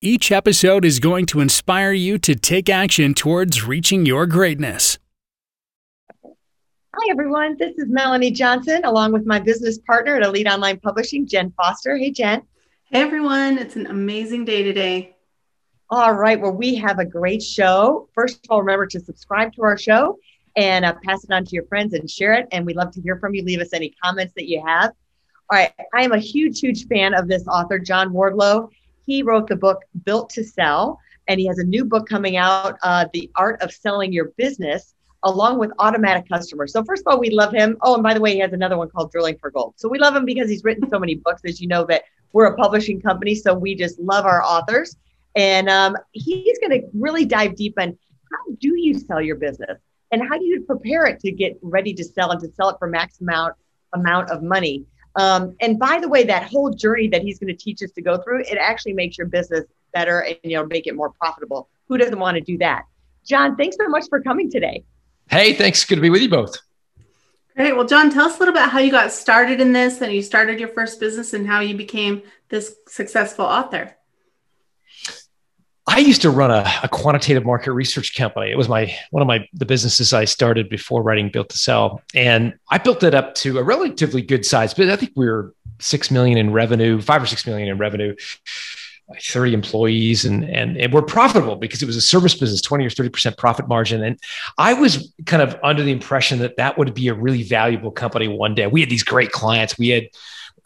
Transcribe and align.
Each 0.00 0.30
episode 0.30 0.84
is 0.84 1.00
going 1.00 1.26
to 1.26 1.40
inspire 1.40 1.90
you 1.90 2.18
to 2.18 2.36
take 2.36 2.68
action 2.68 3.14
towards 3.14 3.64
reaching 3.64 4.06
your 4.06 4.26
greatness. 4.26 4.96
Hi, 6.24 7.10
everyone. 7.10 7.56
This 7.58 7.76
is 7.78 7.88
Melanie 7.88 8.30
Johnson, 8.30 8.84
along 8.84 9.10
with 9.10 9.26
my 9.26 9.40
business 9.40 9.78
partner 9.78 10.14
at 10.14 10.22
Elite 10.22 10.46
Online 10.46 10.78
Publishing, 10.78 11.26
Jen 11.26 11.50
Foster. 11.56 11.96
Hey, 11.96 12.12
Jen. 12.12 12.42
Hey, 12.92 13.00
everyone. 13.00 13.58
It's 13.58 13.74
an 13.74 13.88
amazing 13.88 14.44
day 14.44 14.62
today. 14.62 15.16
All 15.90 16.12
right. 16.12 16.40
Well, 16.40 16.52
we 16.52 16.76
have 16.76 17.00
a 17.00 17.04
great 17.04 17.42
show. 17.42 18.08
First 18.14 18.44
of 18.44 18.52
all, 18.52 18.60
remember 18.60 18.86
to 18.86 19.00
subscribe 19.00 19.52
to 19.54 19.62
our 19.64 19.76
show 19.76 20.16
and 20.54 20.84
uh, 20.84 20.94
pass 21.04 21.24
it 21.24 21.32
on 21.32 21.44
to 21.44 21.50
your 21.50 21.64
friends 21.64 21.92
and 21.94 22.08
share 22.08 22.34
it. 22.34 22.46
And 22.52 22.64
we'd 22.64 22.76
love 22.76 22.92
to 22.92 23.00
hear 23.00 23.18
from 23.18 23.34
you. 23.34 23.42
Leave 23.42 23.60
us 23.60 23.72
any 23.72 23.92
comments 24.00 24.34
that 24.36 24.48
you 24.48 24.62
have. 24.64 24.92
All 25.50 25.58
right. 25.58 25.72
I 25.92 26.04
am 26.04 26.12
a 26.12 26.18
huge, 26.18 26.60
huge 26.60 26.86
fan 26.86 27.14
of 27.14 27.26
this 27.26 27.48
author, 27.48 27.80
John 27.80 28.10
Warrillow. 28.10 28.70
He 29.08 29.22
wrote 29.22 29.48
the 29.48 29.56
book 29.56 29.86
Built 30.04 30.28
to 30.34 30.44
Sell, 30.44 31.00
and 31.28 31.40
he 31.40 31.46
has 31.46 31.58
a 31.58 31.64
new 31.64 31.86
book 31.86 32.06
coming 32.06 32.36
out, 32.36 32.76
uh, 32.82 33.06
The 33.14 33.30
Art 33.36 33.62
of 33.62 33.72
Selling 33.72 34.12
Your 34.12 34.32
Business, 34.36 34.94
along 35.22 35.58
with 35.58 35.70
Automatic 35.78 36.28
Customers. 36.28 36.74
So, 36.74 36.84
first 36.84 37.04
of 37.06 37.10
all, 37.10 37.18
we 37.18 37.30
love 37.30 37.50
him. 37.50 37.78
Oh, 37.80 37.94
and 37.94 38.02
by 38.02 38.12
the 38.12 38.20
way, 38.20 38.34
he 38.34 38.38
has 38.40 38.52
another 38.52 38.76
one 38.76 38.90
called 38.90 39.10
Drilling 39.10 39.38
for 39.38 39.50
Gold. 39.50 39.72
So, 39.78 39.88
we 39.88 39.98
love 39.98 40.14
him 40.14 40.26
because 40.26 40.50
he's 40.50 40.62
written 40.62 40.90
so 40.90 40.98
many 40.98 41.14
books. 41.14 41.40
As 41.46 41.58
you 41.58 41.68
know, 41.68 41.86
that 41.86 42.02
we're 42.34 42.52
a 42.52 42.54
publishing 42.54 43.00
company, 43.00 43.34
so 43.34 43.54
we 43.54 43.74
just 43.74 43.98
love 43.98 44.26
our 44.26 44.42
authors. 44.42 44.94
And 45.34 45.70
um, 45.70 45.96
he's 46.12 46.58
going 46.58 46.78
to 46.78 46.86
really 46.92 47.24
dive 47.24 47.56
deep 47.56 47.76
on 47.80 47.96
how 48.30 48.54
do 48.60 48.76
you 48.76 48.98
sell 48.98 49.22
your 49.22 49.36
business 49.36 49.80
and 50.12 50.20
how 50.20 50.36
do 50.36 50.44
you 50.44 50.60
prepare 50.64 51.06
it 51.06 51.18
to 51.20 51.32
get 51.32 51.58
ready 51.62 51.94
to 51.94 52.04
sell 52.04 52.30
and 52.30 52.40
to 52.40 52.52
sell 52.52 52.68
it 52.68 52.76
for 52.78 52.88
max 52.88 53.22
amount 53.22 53.54
amount 53.94 54.30
of 54.30 54.42
money. 54.42 54.84
Um, 55.18 55.56
and 55.60 55.78
by 55.78 55.98
the 56.00 56.08
way, 56.08 56.22
that 56.24 56.44
whole 56.44 56.70
journey 56.70 57.08
that 57.08 57.22
he's 57.22 57.40
going 57.40 57.48
to 57.48 57.56
teach 57.56 57.82
us 57.82 57.90
to 57.92 58.00
go 58.00 58.18
through, 58.18 58.42
it 58.42 58.56
actually 58.56 58.92
makes 58.92 59.18
your 59.18 59.26
business 59.26 59.64
better 59.92 60.20
and 60.20 60.36
you 60.44 60.56
know 60.56 60.64
make 60.64 60.86
it 60.86 60.94
more 60.94 61.10
profitable. 61.10 61.68
Who 61.88 61.98
doesn't 61.98 62.18
want 62.18 62.36
to 62.36 62.40
do 62.40 62.56
that? 62.58 62.84
John, 63.26 63.56
thanks 63.56 63.76
so 63.76 63.88
much 63.88 64.04
for 64.08 64.22
coming 64.22 64.50
today. 64.50 64.84
Hey, 65.28 65.52
thanks. 65.54 65.84
Good 65.84 65.96
to 65.96 66.00
be 66.00 66.08
with 66.08 66.22
you 66.22 66.30
both. 66.30 66.56
Great. 67.56 67.74
Well, 67.74 67.86
John, 67.86 68.10
tell 68.10 68.26
us 68.26 68.36
a 68.36 68.38
little 68.38 68.54
bit 68.54 68.68
how 68.68 68.78
you 68.78 68.92
got 68.92 69.10
started 69.10 69.60
in 69.60 69.72
this 69.72 70.00
and 70.00 70.12
you 70.12 70.22
started 70.22 70.60
your 70.60 70.68
first 70.68 71.00
business 71.00 71.34
and 71.34 71.44
how 71.44 71.58
you 71.58 71.76
became 71.76 72.22
this 72.48 72.76
successful 72.86 73.44
author. 73.44 73.97
I 75.88 75.98
used 76.00 76.20
to 76.22 76.30
run 76.30 76.50
a, 76.50 76.70
a, 76.82 76.88
quantitative 76.88 77.46
market 77.46 77.72
research 77.72 78.14
company. 78.14 78.50
It 78.50 78.58
was 78.58 78.68
my 78.68 78.94
one 79.10 79.22
of 79.22 79.26
my 79.26 79.48
the 79.54 79.64
businesses 79.64 80.12
I 80.12 80.26
started 80.26 80.68
before 80.68 81.02
writing 81.02 81.30
Built 81.30 81.48
to 81.48 81.58
Sell, 81.58 82.02
and 82.14 82.52
I 82.70 82.76
built 82.76 83.02
it 83.02 83.14
up 83.14 83.34
to 83.36 83.58
a 83.58 83.62
relatively 83.62 84.20
good 84.20 84.44
size. 84.44 84.74
But 84.74 84.90
I 84.90 84.96
think 84.96 85.12
we 85.16 85.26
were 85.26 85.54
six 85.80 86.10
million 86.10 86.36
in 86.36 86.52
revenue, 86.52 87.00
five 87.00 87.22
or 87.22 87.26
six 87.26 87.46
million 87.46 87.68
in 87.68 87.78
revenue, 87.78 88.14
thirty 89.22 89.54
employees, 89.54 90.26
and 90.26 90.44
and, 90.44 90.76
and 90.76 90.92
we're 90.92 91.00
profitable 91.00 91.56
because 91.56 91.82
it 91.82 91.86
was 91.86 91.96
a 91.96 92.02
service 92.02 92.34
business, 92.34 92.60
twenty 92.60 92.84
or 92.84 92.90
thirty 92.90 93.08
percent 93.08 93.38
profit 93.38 93.66
margin. 93.66 94.04
And 94.04 94.20
I 94.58 94.74
was 94.74 95.10
kind 95.24 95.42
of 95.42 95.58
under 95.62 95.82
the 95.82 95.92
impression 95.92 96.40
that 96.40 96.58
that 96.58 96.76
would 96.76 96.92
be 96.92 97.08
a 97.08 97.14
really 97.14 97.44
valuable 97.44 97.92
company 97.92 98.28
one 98.28 98.54
day. 98.54 98.66
We 98.66 98.80
had 98.80 98.90
these 98.90 99.04
great 99.04 99.32
clients. 99.32 99.78
We 99.78 99.88
had 99.88 100.08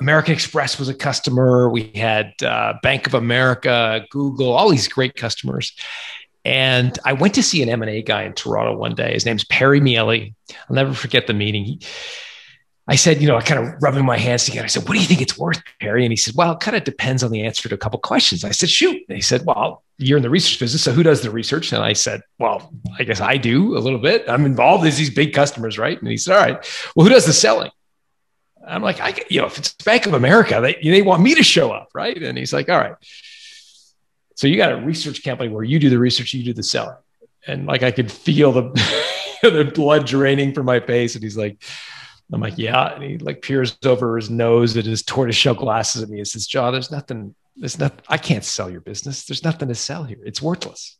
American 0.03 0.35
Express 0.35 0.79
was 0.79 0.89
a 0.89 0.95
customer. 0.95 1.69
We 1.69 1.93
had 1.95 2.35
uh, 2.43 2.75
Bank 2.83 3.07
of 3.07 3.15
America, 3.15 4.05
Google, 4.11 4.53
all 4.53 4.69
these 4.69 4.89
great 4.89 5.15
customers. 5.15 5.73
And 6.45 6.99
I 7.05 7.13
went 7.13 7.35
to 7.35 7.43
see 7.43 7.63
an 7.63 7.69
M&A 7.69 8.03
guy 8.03 8.25
in 8.25 8.33
Toronto 8.33 8.77
one 8.77 8.97
day. 8.97 9.13
His 9.13 9.25
name's 9.25 9.45
Perry 9.45 9.81
Miele. 9.81 10.11
I'll 10.11 10.75
never 10.75 10.93
forget 10.93 11.29
the 11.29 11.35
meeting. 11.35 11.65
He, 11.65 11.81
I 12.89 12.97
said, 12.97 13.23
you 13.23 13.29
know, 13.29 13.37
I 13.37 13.43
kind 13.43 13.65
of 13.65 13.81
rubbing 13.81 14.05
my 14.05 14.19
hands 14.19 14.45
together. 14.45 14.65
I 14.65 14.69
said, 14.69 14.89
what 14.89 14.95
do 14.95 15.01
you 15.01 15.07
think 15.07 15.23
it's 15.23 15.39
worth, 15.39 15.63
Perry? 15.81 16.05
And 16.05 16.11
he 16.11 16.17
said, 16.17 16.35
well, 16.35 16.55
it 16.55 16.61
kind 16.61 16.77
of 16.77 16.83
depends 16.83 17.23
on 17.23 17.31
the 17.31 17.45
answer 17.47 17.69
to 17.69 17.75
a 17.77 17.79
couple 17.79 18.01
questions. 18.01 18.43
I 18.45 18.51
said, 18.51 18.71
shoot. 18.71 19.01
And 19.09 19.15
he 19.15 19.23
said, 19.23 19.47
well, 19.47 19.85
you're 19.99 20.17
in 20.17 20.25
the 20.25 20.31
research 20.31 20.59
business. 20.59 20.83
So 20.83 20.91
who 20.91 21.05
does 21.05 21.23
the 21.23 21.31
research? 21.31 21.73
And 21.73 21.81
I 21.81 21.93
said, 21.93 22.23
well, 22.41 22.73
I 22.99 23.05
guess 23.05 23.21
I 23.21 23.37
do 23.37 23.77
a 23.77 23.79
little 23.79 24.01
bit. 24.01 24.25
I'm 24.29 24.45
involved 24.47 24.85
as 24.85 24.99
these 24.99 25.11
big 25.11 25.33
customers, 25.33 25.79
right? 25.79 25.97
And 25.97 26.11
he 26.11 26.17
said, 26.17 26.35
all 26.35 26.43
right, 26.43 26.93
well, 26.97 27.07
who 27.07 27.13
does 27.13 27.25
the 27.25 27.33
selling? 27.33 27.71
I'm 28.67 28.83
like, 28.83 29.01
I, 29.01 29.15
you 29.29 29.41
know, 29.41 29.47
if 29.47 29.59
it's 29.59 29.73
Bank 29.73 30.07
of 30.07 30.15
America, 30.15 30.61
they, 30.61 30.79
they 30.83 31.03
want 31.03 31.23
me 31.23 31.35
to 31.35 31.43
show 31.43 31.73
up, 31.73 31.89
right? 31.95 32.17
And 32.17 32.39
he's 32.39 32.53
like, 32.53 32.69
all 32.69 32.79
right. 32.79 32.95
So 34.37 34.47
you 34.47 34.57
got 34.57 34.73
a 34.73 34.77
research 34.77 35.23
company 35.23 35.49
where 35.49 35.65
you 35.65 35.79
do 35.79 35.91
the 35.91 35.99
research, 35.99 36.35
you 36.35 36.45
do 36.45 36.53
the 36.53 36.63
selling. 36.63 36.97
And 37.47 37.67
like, 37.67 37.83
I 37.83 37.91
could 37.91 38.11
feel 38.11 38.53
the, 38.53 38.63
the 39.43 39.71
blood 39.75 40.07
draining 40.07 40.55
from 40.55 40.67
my 40.67 40.81
face. 40.81 41.15
And 41.15 41.23
he's 41.23 41.37
like, 41.37 41.63
I'm 42.33 42.41
like, 42.41 42.57
yeah. 42.57 42.95
And 42.95 43.03
he 43.03 43.19
like 43.19 43.43
peers 43.43 43.77
over 43.85 44.17
his 44.17 44.31
nose 44.31 44.75
and 44.77 44.87
his 44.87 45.03
tortoiseshell 45.03 45.55
glasses 45.55 46.03
at 46.03 46.09
me 46.09 46.19
and 46.19 46.29
says, 46.29 46.47
John, 46.47 46.73
there's 46.73 46.91
nothing, 46.91 47.35
there's 47.57 47.79
nothing, 47.79 48.01
I 48.09 48.17
can't 48.17 48.45
sell 48.45 48.71
your 48.71 48.81
business. 48.81 49.27
There's 49.27 49.45
nothing 49.45 49.69
to 49.69 49.75
sell 49.75 50.05
here. 50.05 50.21
It's 50.25 50.41
worthless. 50.41 50.97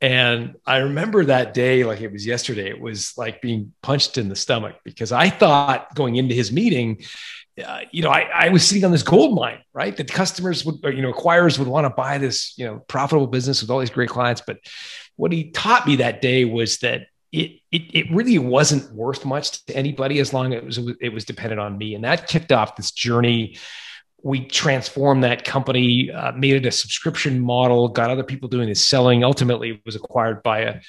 And 0.00 0.54
I 0.66 0.78
remember 0.78 1.26
that 1.26 1.52
day 1.52 1.84
like 1.84 2.00
it 2.00 2.10
was 2.10 2.24
yesterday. 2.24 2.70
It 2.70 2.80
was 2.80 3.16
like 3.18 3.42
being 3.42 3.74
punched 3.82 4.16
in 4.16 4.28
the 4.28 4.36
stomach 4.36 4.76
because 4.82 5.12
I 5.12 5.28
thought 5.28 5.94
going 5.94 6.16
into 6.16 6.34
his 6.34 6.50
meeting, 6.50 7.02
uh, 7.62 7.80
you 7.90 8.02
know, 8.02 8.08
I, 8.08 8.20
I, 8.32 8.48
was 8.48 8.66
sitting 8.66 8.84
on 8.84 8.92
this 8.92 9.02
gold 9.02 9.34
mine, 9.34 9.58
right? 9.74 9.94
That 9.94 10.10
customers 10.10 10.64
would, 10.64 10.76
or, 10.82 10.90
you 10.90 11.02
know, 11.02 11.12
acquirers 11.12 11.58
would 11.58 11.68
want 11.68 11.84
to 11.84 11.90
buy 11.90 12.16
this, 12.16 12.54
you 12.56 12.64
know, 12.64 12.78
profitable 12.88 13.26
business 13.26 13.60
with 13.60 13.70
all 13.70 13.78
these 13.78 13.90
great 13.90 14.08
clients. 14.08 14.42
But 14.46 14.58
what 15.16 15.32
he 15.32 15.50
taught 15.50 15.86
me 15.86 15.96
that 15.96 16.22
day 16.22 16.46
was 16.46 16.78
that 16.78 17.08
it, 17.30 17.60
it, 17.70 17.82
it 17.92 18.10
really 18.10 18.38
wasn't 18.38 18.90
worth 18.94 19.26
much 19.26 19.64
to 19.66 19.76
anybody 19.76 20.18
as 20.18 20.32
long 20.32 20.54
as 20.54 20.78
it 20.78 20.84
was, 20.84 20.96
it 21.00 21.08
was 21.10 21.24
dependent 21.26 21.60
on 21.60 21.76
me. 21.76 21.94
And 21.94 22.04
that 22.04 22.26
kicked 22.26 22.52
off 22.52 22.76
this 22.76 22.90
journey 22.90 23.58
we 24.22 24.44
transformed 24.44 25.24
that 25.24 25.44
company, 25.44 26.10
uh, 26.10 26.32
made 26.32 26.54
it 26.54 26.66
a 26.66 26.70
subscription 26.70 27.40
model, 27.40 27.88
got 27.88 28.10
other 28.10 28.22
people 28.22 28.48
doing 28.48 28.68
the 28.68 28.74
selling. 28.74 29.24
Ultimately, 29.24 29.70
it 29.70 29.80
was 29.84 29.96
acquired 29.96 30.42
by 30.42 30.60
a, 30.60 30.80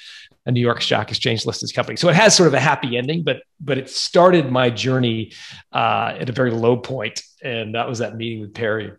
a, 0.46 0.52
New 0.52 0.60
York 0.60 0.82
Stock 0.82 1.10
Exchange 1.10 1.46
listed 1.46 1.72
company. 1.74 1.96
So 1.96 2.08
it 2.08 2.14
has 2.14 2.36
sort 2.36 2.48
of 2.48 2.54
a 2.54 2.60
happy 2.60 2.96
ending, 2.96 3.22
but 3.22 3.42
but 3.60 3.78
it 3.78 3.88
started 3.88 4.50
my 4.50 4.70
journey 4.70 5.32
uh, 5.72 6.16
at 6.18 6.28
a 6.28 6.32
very 6.32 6.50
low 6.50 6.76
point, 6.76 7.22
and 7.42 7.74
that 7.74 7.88
was 7.88 7.98
that 8.00 8.16
meeting 8.16 8.40
with 8.40 8.54
Perry. 8.54 8.92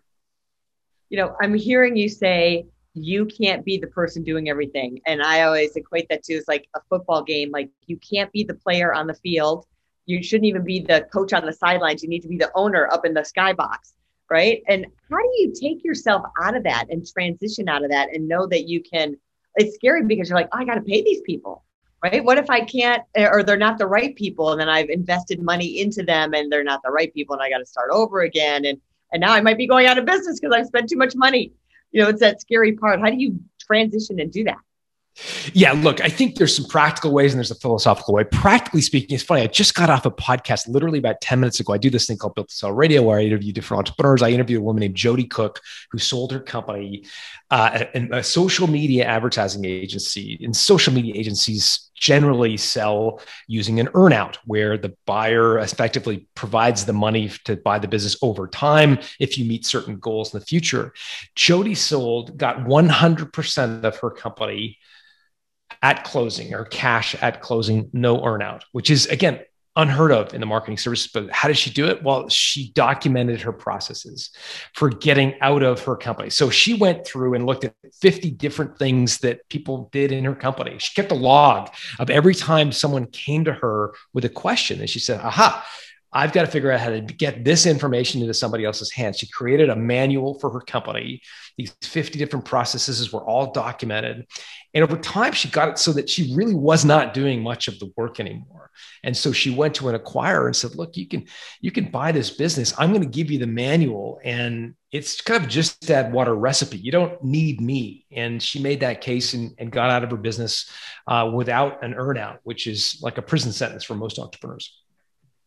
You 1.10 1.18
know, 1.18 1.36
I'm 1.40 1.54
hearing 1.54 1.96
you 1.96 2.08
say 2.08 2.66
you 2.94 3.26
can't 3.26 3.64
be 3.64 3.78
the 3.78 3.88
person 3.88 4.24
doing 4.24 4.48
everything, 4.48 5.00
and 5.06 5.22
I 5.22 5.42
always 5.42 5.76
equate 5.76 6.08
that 6.08 6.24
to 6.24 6.34
as 6.34 6.44
like 6.48 6.66
a 6.74 6.80
football 6.88 7.22
game. 7.22 7.50
Like 7.52 7.70
you 7.86 7.98
can't 7.98 8.32
be 8.32 8.42
the 8.42 8.54
player 8.54 8.92
on 8.92 9.06
the 9.06 9.14
field. 9.14 9.66
You 10.06 10.22
shouldn't 10.22 10.46
even 10.46 10.64
be 10.64 10.80
the 10.80 11.06
coach 11.12 11.32
on 11.32 11.46
the 11.46 11.52
sidelines. 11.52 12.02
You 12.02 12.08
need 12.08 12.20
to 12.22 12.28
be 12.28 12.36
the 12.36 12.50
owner 12.54 12.88
up 12.92 13.06
in 13.06 13.14
the 13.14 13.22
skybox 13.22 13.94
right? 14.30 14.62
And 14.68 14.86
how 15.10 15.18
do 15.18 15.30
you 15.36 15.52
take 15.58 15.84
yourself 15.84 16.24
out 16.40 16.56
of 16.56 16.64
that 16.64 16.86
and 16.90 17.06
transition 17.06 17.68
out 17.68 17.84
of 17.84 17.90
that 17.90 18.08
and 18.14 18.28
know 18.28 18.46
that 18.46 18.68
you 18.68 18.82
can? 18.82 19.16
It's 19.56 19.76
scary 19.76 20.04
because 20.04 20.28
you're 20.28 20.38
like, 20.38 20.48
oh, 20.52 20.58
I 20.58 20.64
got 20.64 20.74
to 20.74 20.80
pay 20.80 21.02
these 21.02 21.20
people, 21.22 21.64
right? 22.02 22.24
What 22.24 22.38
if 22.38 22.50
I 22.50 22.60
can't, 22.60 23.02
eh, 23.14 23.28
or 23.30 23.42
they're 23.42 23.56
not 23.56 23.78
the 23.78 23.86
right 23.86 24.14
people, 24.16 24.52
and 24.52 24.60
then 24.60 24.68
I've 24.68 24.90
invested 24.90 25.40
money 25.42 25.80
into 25.80 26.02
them 26.02 26.34
and 26.34 26.50
they're 26.50 26.64
not 26.64 26.80
the 26.82 26.90
right 26.90 27.12
people, 27.14 27.34
and 27.34 27.42
I 27.42 27.50
got 27.50 27.58
to 27.58 27.66
start 27.66 27.90
over 27.92 28.22
again, 28.22 28.64
and 28.64 28.80
and 29.12 29.20
now 29.20 29.32
I 29.32 29.40
might 29.40 29.58
be 29.58 29.68
going 29.68 29.86
out 29.86 29.96
of 29.96 30.06
business 30.06 30.40
because 30.40 30.54
I've 30.54 30.66
spent 30.66 30.88
too 30.88 30.96
much 30.96 31.14
money. 31.14 31.52
You 31.92 32.02
know, 32.02 32.08
it's 32.08 32.20
that 32.20 32.40
scary 32.40 32.72
part. 32.72 33.00
How 33.00 33.10
do 33.10 33.16
you 33.16 33.38
transition 33.60 34.18
and 34.18 34.32
do 34.32 34.42
that? 34.44 34.58
Yeah, 35.52 35.72
look, 35.72 36.00
I 36.00 36.08
think 36.08 36.36
there's 36.36 36.54
some 36.56 36.66
practical 36.66 37.12
ways 37.12 37.32
and 37.32 37.38
there's 37.38 37.50
a 37.50 37.56
philosophical 37.56 38.14
way. 38.14 38.24
Practically 38.24 38.80
speaking, 38.80 39.14
it's 39.14 39.22
funny. 39.22 39.42
I 39.42 39.46
just 39.46 39.74
got 39.74 39.88
off 39.88 40.06
a 40.06 40.10
podcast 40.10 40.66
literally 40.68 40.98
about 40.98 41.20
10 41.20 41.38
minutes 41.38 41.60
ago. 41.60 41.72
I 41.72 41.78
do 41.78 41.88
this 41.88 42.06
thing 42.06 42.16
called 42.16 42.34
Built 42.34 42.48
to 42.48 42.54
Sell 42.54 42.72
Radio 42.72 43.02
where 43.02 43.18
I 43.18 43.22
interview 43.22 43.52
different 43.52 43.78
entrepreneurs. 43.78 44.22
I 44.22 44.30
interviewed 44.30 44.60
a 44.60 44.64
woman 44.64 44.80
named 44.80 44.96
Jody 44.96 45.24
Cook 45.24 45.60
who 45.92 45.98
sold 45.98 46.32
her 46.32 46.40
company, 46.40 47.04
uh, 47.50 47.84
a, 47.94 48.18
a 48.18 48.22
social 48.24 48.66
media 48.66 49.04
advertising 49.04 49.64
agency. 49.64 50.40
And 50.42 50.56
social 50.56 50.92
media 50.92 51.14
agencies 51.16 51.90
generally 51.94 52.56
sell 52.56 53.20
using 53.46 53.78
an 53.78 53.86
earnout 53.88 54.36
where 54.46 54.76
the 54.76 54.96
buyer 55.06 55.58
effectively 55.60 56.26
provides 56.34 56.86
the 56.86 56.92
money 56.92 57.30
to 57.44 57.56
buy 57.56 57.78
the 57.78 57.86
business 57.86 58.16
over 58.20 58.48
time 58.48 58.98
if 59.20 59.38
you 59.38 59.44
meet 59.44 59.64
certain 59.64 59.98
goals 59.98 60.34
in 60.34 60.40
the 60.40 60.46
future. 60.46 60.92
Jody 61.36 61.76
sold, 61.76 62.36
got 62.36 62.58
100% 62.58 63.84
of 63.84 63.96
her 63.98 64.10
company 64.10 64.78
at 65.82 66.04
closing 66.04 66.54
or 66.54 66.64
cash 66.64 67.14
at 67.20 67.40
closing, 67.40 67.90
no 67.92 68.18
earnout, 68.18 68.62
which 68.72 68.90
is 68.90 69.06
again 69.06 69.40
unheard 69.76 70.12
of 70.12 70.32
in 70.32 70.40
the 70.40 70.46
marketing 70.46 70.78
services. 70.78 71.10
But 71.12 71.30
how 71.30 71.48
did 71.48 71.58
she 71.58 71.70
do 71.70 71.86
it? 71.86 72.02
Well, 72.02 72.28
she 72.28 72.70
documented 72.72 73.40
her 73.40 73.52
processes 73.52 74.30
for 74.74 74.88
getting 74.88 75.34
out 75.40 75.62
of 75.62 75.82
her 75.82 75.96
company. 75.96 76.30
So 76.30 76.48
she 76.48 76.74
went 76.74 77.06
through 77.06 77.34
and 77.34 77.44
looked 77.44 77.64
at 77.64 77.74
50 78.00 78.30
different 78.32 78.78
things 78.78 79.18
that 79.18 79.48
people 79.48 79.88
did 79.92 80.12
in 80.12 80.24
her 80.24 80.34
company. 80.34 80.76
She 80.78 80.94
kept 80.94 81.10
a 81.10 81.16
log 81.16 81.70
of 81.98 82.08
every 82.08 82.34
time 82.34 82.70
someone 82.70 83.06
came 83.06 83.44
to 83.44 83.52
her 83.52 83.94
with 84.12 84.24
a 84.24 84.28
question 84.28 84.80
and 84.80 84.88
she 84.88 85.00
said, 85.00 85.20
aha, 85.20 85.66
I've 86.14 86.32
got 86.32 86.42
to 86.42 86.50
figure 86.50 86.70
out 86.70 86.78
how 86.78 86.90
to 86.90 87.00
get 87.00 87.44
this 87.44 87.66
information 87.66 88.20
into 88.20 88.34
somebody 88.34 88.64
else's 88.64 88.92
hands. 88.92 89.18
She 89.18 89.26
created 89.26 89.68
a 89.68 89.74
manual 89.74 90.38
for 90.38 90.48
her 90.50 90.60
company. 90.60 91.20
These 91.58 91.74
50 91.82 92.18
different 92.20 92.44
processes 92.44 93.12
were 93.12 93.24
all 93.24 93.50
documented. 93.50 94.24
And 94.72 94.84
over 94.84 94.96
time, 94.96 95.32
she 95.32 95.48
got 95.48 95.70
it 95.70 95.78
so 95.78 95.92
that 95.94 96.08
she 96.08 96.32
really 96.34 96.54
was 96.54 96.84
not 96.84 97.14
doing 97.14 97.42
much 97.42 97.66
of 97.66 97.80
the 97.80 97.92
work 97.96 98.20
anymore. 98.20 98.70
And 99.02 99.16
so 99.16 99.32
she 99.32 99.50
went 99.50 99.74
to 99.76 99.88
an 99.88 99.98
acquirer 99.98 100.46
and 100.46 100.54
said, 100.54 100.76
look, 100.76 100.96
you 100.96 101.08
can, 101.08 101.26
you 101.60 101.72
can 101.72 101.90
buy 101.90 102.12
this 102.12 102.30
business. 102.30 102.72
I'm 102.78 102.90
going 102.90 103.02
to 103.02 103.08
give 103.08 103.30
you 103.30 103.38
the 103.38 103.46
manual 103.46 104.20
and 104.24 104.74
it's 104.92 105.20
kind 105.20 105.42
of 105.42 105.50
just 105.50 105.88
that 105.88 106.12
water 106.12 106.34
recipe. 106.34 106.78
You 106.78 106.92
don't 106.92 107.22
need 107.22 107.60
me. 107.60 108.06
And 108.12 108.40
she 108.40 108.60
made 108.60 108.80
that 108.80 109.00
case 109.00 109.34
and, 109.34 109.52
and 109.58 109.72
got 109.72 109.90
out 109.90 110.04
of 110.04 110.10
her 110.12 110.16
business 110.16 110.70
uh, 111.08 111.30
without 111.34 111.82
an 111.82 111.94
earnout, 111.94 112.38
which 112.44 112.68
is 112.68 113.00
like 113.02 113.18
a 113.18 113.22
prison 113.22 113.52
sentence 113.52 113.82
for 113.82 113.96
most 113.96 114.20
entrepreneurs. 114.20 114.83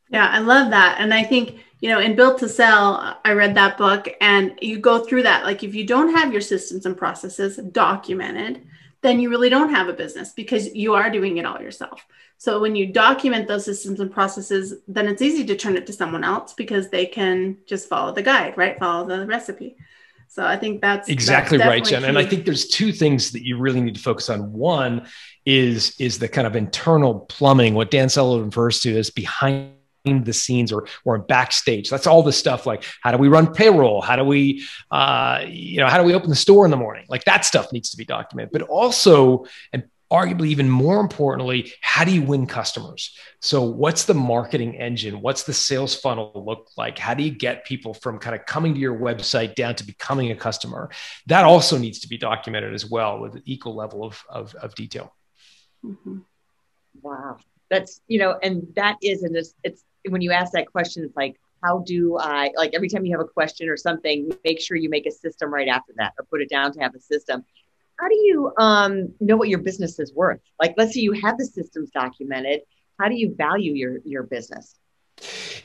Yeah, 0.10 0.28
I 0.28 0.40
love 0.40 0.72
that. 0.72 0.98
And 1.00 1.14
I 1.14 1.24
think, 1.24 1.60
you 1.80 1.90
know, 1.90 2.00
in 2.00 2.16
Built 2.16 2.40
to 2.40 2.50
Sell, 2.50 3.20
I 3.24 3.34
read 3.34 3.56
that 3.56 3.78
book 3.78 4.08
and 4.22 4.58
you 4.62 4.80
go 4.80 5.06
through 5.06 5.24
that. 5.24 5.44
Like, 5.44 5.64
if 5.64 5.76
you 5.76 5.86
don't 5.86 6.16
have 6.16 6.32
your 6.32 6.42
systems 6.42 6.86
and 6.86 6.98
processes 6.98 7.58
documented, 7.58 8.66
then 9.02 9.20
you 9.20 9.30
really 9.30 9.50
don't 9.50 9.70
have 9.70 9.88
a 9.88 9.94
business 9.94 10.34
because 10.34 10.74
you 10.74 10.96
are 10.96 11.10
doing 11.10 11.38
it 11.38 11.46
all 11.46 11.62
yourself. 11.62 12.06
So 12.40 12.60
when 12.60 12.76
you 12.76 12.88
document 12.88 13.48
those 13.48 13.66
systems 13.66 14.00
and 14.00 14.12
processes, 14.12 14.76
then 14.88 15.08
it's 15.08 15.22
easy 15.22 15.44
to 15.46 15.56
turn 15.56 15.76
it 15.76 15.88
to 15.88 15.94
someone 15.94 16.24
else 16.24 16.54
because 16.54 16.90
they 16.90 17.06
can 17.06 17.58
just 17.66 17.90
follow 17.90 18.14
the 18.14 18.22
guide, 18.22 18.58
right? 18.58 18.78
Follow 18.78 19.08
the 19.08 19.26
recipe. 19.26 19.76
So 20.30 20.46
I 20.46 20.58
think 20.58 20.82
that's 20.82 21.10
exactly 21.10 21.58
that's 21.58 21.70
right, 21.70 21.84
Jen. 21.84 22.02
Key. 22.02 22.08
And 22.10 22.18
I 22.18 22.26
think 22.26 22.46
there's 22.46 22.68
two 22.68 22.92
things 22.92 23.32
that 23.32 23.46
you 23.46 23.58
really 23.58 23.82
need 23.82 23.96
to 23.96 24.02
focus 24.02 24.30
on. 24.30 24.52
One 24.54 25.08
is 25.46 25.96
is 26.00 26.20
the 26.20 26.28
kind 26.28 26.46
of 26.46 26.56
internal 26.56 27.22
plumbing, 27.22 27.74
what 27.74 27.90
Dan 27.90 28.10
Sullivan 28.10 28.48
refers 28.48 28.82
to 28.82 28.98
as 28.98 29.10
behind 29.10 29.72
the 30.16 30.34
scenes 30.34 30.72
or 30.72 30.88
or 31.06 31.18
backstage. 31.20 31.90
That's 31.90 32.08
all 32.08 32.24
the 32.24 32.34
stuff 32.34 32.66
like 32.66 32.84
how 33.02 33.12
do 33.12 33.18
we 33.18 33.28
run 33.28 33.54
payroll? 33.54 34.02
How 34.02 34.16
do 34.16 34.24
we 34.24 34.66
uh, 34.92 35.46
you 35.48 35.80
know 35.80 35.88
how 35.88 35.98
do 35.98 36.04
we 36.04 36.14
open 36.14 36.30
the 36.30 36.36
store 36.36 36.66
in 36.66 36.72
the 36.72 36.78
morning? 36.78 37.06
Like 37.10 37.24
that 37.26 37.46
stuff 37.46 37.72
needs 37.72 37.92
to 37.92 37.98
be 37.98 38.06
documented. 38.06 38.52
But 38.52 38.64
also 38.64 39.46
and 39.74 39.84
arguably 40.12 40.48
even 40.48 40.70
more 40.70 41.02
importantly 41.02 41.74
how 41.82 42.06
do 42.06 42.12
you 42.12 42.22
win 42.22 42.48
customers 42.48 43.18
so 43.42 43.62
what's 43.62 44.06
the 44.06 44.14
marketing 44.14 44.76
engine 44.76 45.22
what's 45.22 45.44
the 45.44 45.52
sales 45.52 45.96
funnel 45.96 46.32
look 46.48 46.70
like 46.78 46.98
how 46.98 47.14
do 47.14 47.24
you 47.24 47.32
get 47.32 47.66
people 47.66 47.94
from 47.94 48.18
kind 48.18 48.34
of 48.34 48.46
coming 48.46 48.74
to 48.74 48.80
your 48.80 48.98
website 48.98 49.54
down 49.56 49.76
to 49.76 49.84
becoming 49.84 50.32
a 50.32 50.36
customer 50.36 50.90
that 51.26 51.44
also 51.44 51.78
needs 51.78 52.00
to 52.00 52.08
be 52.08 52.18
documented 52.18 52.74
as 52.74 52.90
well 52.90 53.20
with 53.20 53.36
an 53.36 53.44
equal 53.46 53.76
level 53.76 54.06
of, 54.06 54.24
of, 54.30 54.56
of 54.56 54.74
detail 54.76 55.14
mm-hmm. 55.84 56.20
wow 57.02 57.38
that's 57.70 58.00
you 58.08 58.18
know 58.18 58.38
and 58.42 58.66
that 58.76 58.96
is 59.02 59.24
and 59.24 59.36
it's, 59.36 59.56
it's 59.64 59.84
when 60.10 60.22
you 60.22 60.32
ask 60.32 60.52
that 60.54 60.72
question, 60.72 61.04
it's 61.04 61.16
like, 61.16 61.40
how 61.64 61.80
do 61.80 62.18
I, 62.18 62.52
like 62.56 62.74
every 62.74 62.90
time 62.90 63.06
you 63.06 63.12
have 63.18 63.26
a 63.26 63.30
question 63.30 63.70
or 63.70 63.78
something, 63.78 64.32
make 64.44 64.62
sure 64.62 64.78
you 64.78 64.90
make 64.90 65.06
a 65.06 65.12
system 65.12 65.54
right 65.54 65.68
after 65.68 65.94
that 65.98 66.14
or 66.18 66.26
put 66.26 66.42
it 66.42 66.50
down 66.50 66.72
to 66.74 66.80
have 66.80 66.94
a 66.96 67.00
system. 67.00 67.44
How 68.00 68.08
do 68.08 68.16
you 68.16 68.54
um, 68.58 69.14
know 69.20 69.36
what 69.36 69.50
your 69.50 69.60
business 69.60 69.98
is 70.00 70.14
worth? 70.14 70.40
Like, 70.60 70.76
let's 70.78 70.94
say 70.94 71.02
you 71.02 71.14
have 71.14 71.38
the 71.38 71.46
systems 71.46 71.90
documented. 71.90 72.62
How 73.00 73.10
do 73.10 73.16
you 73.16 73.34
value 73.36 73.74
your, 73.74 73.98
your 74.06 74.24
business? 74.24 74.76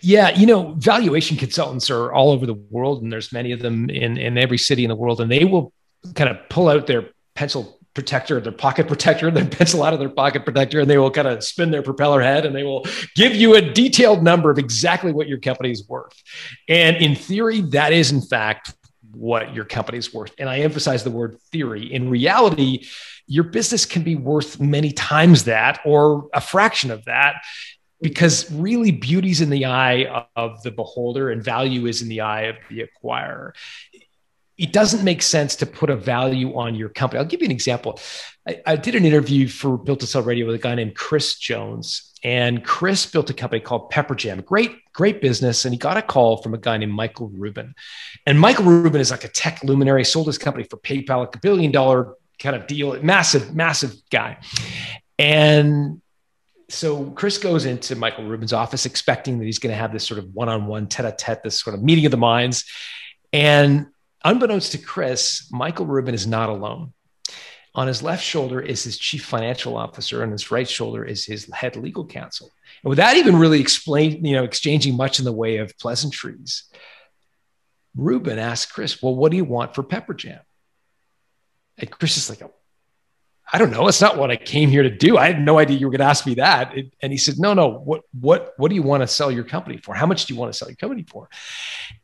Yeah, 0.00 0.30
you 0.30 0.46
know, 0.46 0.74
valuation 0.78 1.36
consultants 1.36 1.90
are 1.90 2.10
all 2.10 2.30
over 2.30 2.46
the 2.46 2.54
world, 2.54 3.02
and 3.02 3.12
there's 3.12 3.32
many 3.32 3.52
of 3.52 3.60
them 3.60 3.90
in, 3.90 4.16
in 4.16 4.38
every 4.38 4.58
city 4.58 4.82
in 4.82 4.88
the 4.88 4.96
world, 4.96 5.20
and 5.20 5.30
they 5.30 5.44
will 5.44 5.74
kind 6.14 6.30
of 6.30 6.48
pull 6.48 6.68
out 6.68 6.86
their 6.86 7.10
pencil 7.34 7.78
protector, 7.94 8.40
their 8.40 8.52
pocket 8.52 8.88
protector, 8.88 9.30
their 9.30 9.44
pencil 9.44 9.82
out 9.82 9.92
of 9.92 9.98
their 9.98 10.08
pocket 10.08 10.44
protector, 10.44 10.80
and 10.80 10.88
they 10.88 10.98
will 10.98 11.10
kind 11.10 11.28
of 11.28 11.44
spin 11.44 11.70
their 11.70 11.82
propeller 11.82 12.20
head 12.20 12.46
and 12.46 12.54
they 12.54 12.62
will 12.62 12.84
give 13.14 13.34
you 13.34 13.54
a 13.54 13.60
detailed 13.60 14.22
number 14.22 14.50
of 14.50 14.58
exactly 14.58 15.12
what 15.12 15.28
your 15.28 15.38
company 15.38 15.70
is 15.70 15.86
worth. 15.88 16.20
And 16.68 16.96
in 16.96 17.14
theory, 17.14 17.60
that 17.72 17.92
is 17.92 18.12
in 18.12 18.20
fact 18.20 18.74
what 19.12 19.54
your 19.54 19.64
company 19.64 19.98
is 19.98 20.12
worth. 20.12 20.32
And 20.38 20.48
I 20.48 20.60
emphasize 20.60 21.04
the 21.04 21.10
word 21.10 21.38
theory. 21.52 21.92
In 21.92 22.08
reality, 22.08 22.86
your 23.26 23.44
business 23.44 23.84
can 23.84 24.02
be 24.02 24.16
worth 24.16 24.58
many 24.58 24.92
times 24.92 25.44
that 25.44 25.80
or 25.84 26.28
a 26.32 26.40
fraction 26.40 26.90
of 26.90 27.04
that 27.04 27.42
because 28.00 28.50
really 28.50 28.90
beauty's 28.90 29.40
in 29.40 29.48
the 29.48 29.66
eye 29.66 30.26
of 30.34 30.60
the 30.62 30.72
beholder 30.72 31.30
and 31.30 31.42
value 31.42 31.86
is 31.86 32.02
in 32.02 32.08
the 32.08 32.20
eye 32.20 32.42
of 32.42 32.56
the 32.68 32.84
acquirer 32.84 33.52
it 34.58 34.72
doesn't 34.72 35.02
make 35.02 35.22
sense 35.22 35.56
to 35.56 35.66
put 35.66 35.90
a 35.90 35.96
value 35.96 36.56
on 36.56 36.74
your 36.74 36.88
company. 36.88 37.18
I'll 37.18 37.26
give 37.26 37.40
you 37.40 37.46
an 37.46 37.52
example. 37.52 37.98
I, 38.46 38.60
I, 38.66 38.76
did 38.76 38.94
an 38.94 39.04
interview 39.04 39.48
for 39.48 39.78
Built 39.78 40.00
to 40.00 40.06
Sell 40.06 40.22
Radio 40.22 40.46
with 40.46 40.54
a 40.54 40.58
guy 40.58 40.74
named 40.74 40.94
Chris 40.94 41.36
Jones, 41.38 42.12
and 42.24 42.64
Chris 42.64 43.06
built 43.06 43.30
a 43.30 43.34
company 43.34 43.60
called 43.60 43.90
Pepper 43.90 44.14
Jam. 44.14 44.40
Great, 44.42 44.72
great 44.92 45.20
business. 45.20 45.64
And 45.64 45.74
he 45.74 45.78
got 45.78 45.96
a 45.96 46.02
call 46.02 46.42
from 46.42 46.54
a 46.54 46.58
guy 46.58 46.76
named 46.76 46.92
Michael 46.92 47.28
Rubin. 47.28 47.74
And 48.26 48.38
Michael 48.38 48.64
Rubin 48.64 49.00
is 49.00 49.10
like 49.10 49.24
a 49.24 49.28
tech 49.28 49.62
luminary, 49.64 50.04
sold 50.04 50.26
his 50.26 50.38
company 50.38 50.64
for 50.64 50.76
PayPal, 50.76 51.20
like 51.20 51.34
a 51.34 51.40
billion 51.40 51.72
dollar 51.72 52.14
kind 52.38 52.54
of 52.54 52.66
deal, 52.66 53.00
massive, 53.02 53.54
massive 53.54 53.94
guy. 54.10 54.38
And 55.18 56.00
so 56.68 57.10
Chris 57.10 57.38
goes 57.38 57.64
into 57.64 57.96
Michael 57.96 58.24
Rubin's 58.24 58.52
office 58.52 58.86
expecting 58.86 59.38
that 59.38 59.44
he's 59.44 59.58
going 59.58 59.72
to 59.72 59.78
have 59.78 59.92
this 59.92 60.06
sort 60.06 60.18
of 60.18 60.32
one-on-one 60.32 60.88
tete-a-tete, 60.88 61.42
this 61.42 61.60
sort 61.60 61.74
of 61.74 61.82
meeting 61.82 62.06
of 62.06 62.10
the 62.10 62.16
minds. 62.16 62.64
And 63.32 63.86
Unbeknownst 64.24 64.72
to 64.72 64.78
Chris, 64.78 65.48
Michael 65.50 65.86
Rubin 65.86 66.14
is 66.14 66.26
not 66.26 66.48
alone. 66.48 66.92
On 67.74 67.86
his 67.86 68.02
left 68.02 68.22
shoulder 68.22 68.60
is 68.60 68.84
his 68.84 68.98
chief 68.98 69.24
financial 69.24 69.76
officer, 69.76 70.22
and 70.22 70.30
his 70.30 70.50
right 70.50 70.68
shoulder 70.68 71.04
is 71.04 71.24
his 71.24 71.50
head 71.52 71.74
legal 71.76 72.06
counsel. 72.06 72.50
And 72.82 72.90
without 72.90 73.16
even 73.16 73.36
really 73.36 73.60
explaining, 73.60 74.26
you 74.26 74.36
know, 74.36 74.44
exchanging 74.44 74.96
much 74.96 75.18
in 75.18 75.24
the 75.24 75.32
way 75.32 75.56
of 75.56 75.76
pleasantries, 75.78 76.64
Rubin 77.96 78.38
asked 78.38 78.72
Chris, 78.74 79.02
"Well, 79.02 79.14
what 79.14 79.30
do 79.30 79.38
you 79.38 79.44
want 79.44 79.74
for 79.74 79.82
Pepper 79.82 80.12
Jam?" 80.12 80.40
And 81.78 81.90
Chris 81.90 82.18
is 82.18 82.28
like, 82.28 82.42
"I 83.50 83.56
don't 83.56 83.70
know. 83.70 83.88
It's 83.88 84.02
not 84.02 84.18
what 84.18 84.30
I 84.30 84.36
came 84.36 84.68
here 84.68 84.82
to 84.82 84.90
do. 84.90 85.16
I 85.16 85.26
had 85.26 85.40
no 85.40 85.58
idea 85.58 85.78
you 85.78 85.86
were 85.86 85.92
going 85.92 86.00
to 86.00 86.10
ask 86.10 86.26
me 86.26 86.34
that." 86.34 86.74
And 87.00 87.10
he 87.12 87.18
said, 87.18 87.38
"No, 87.38 87.54
no. 87.54 87.68
What, 87.68 88.02
what, 88.12 88.52
what 88.58 88.68
do 88.68 88.74
you 88.74 88.82
want 88.82 89.02
to 89.02 89.06
sell 89.06 89.32
your 89.32 89.44
company 89.44 89.78
for? 89.78 89.94
How 89.94 90.06
much 90.06 90.26
do 90.26 90.34
you 90.34 90.38
want 90.40 90.52
to 90.52 90.58
sell 90.58 90.68
your 90.68 90.76
company 90.76 91.04
for?" 91.04 91.30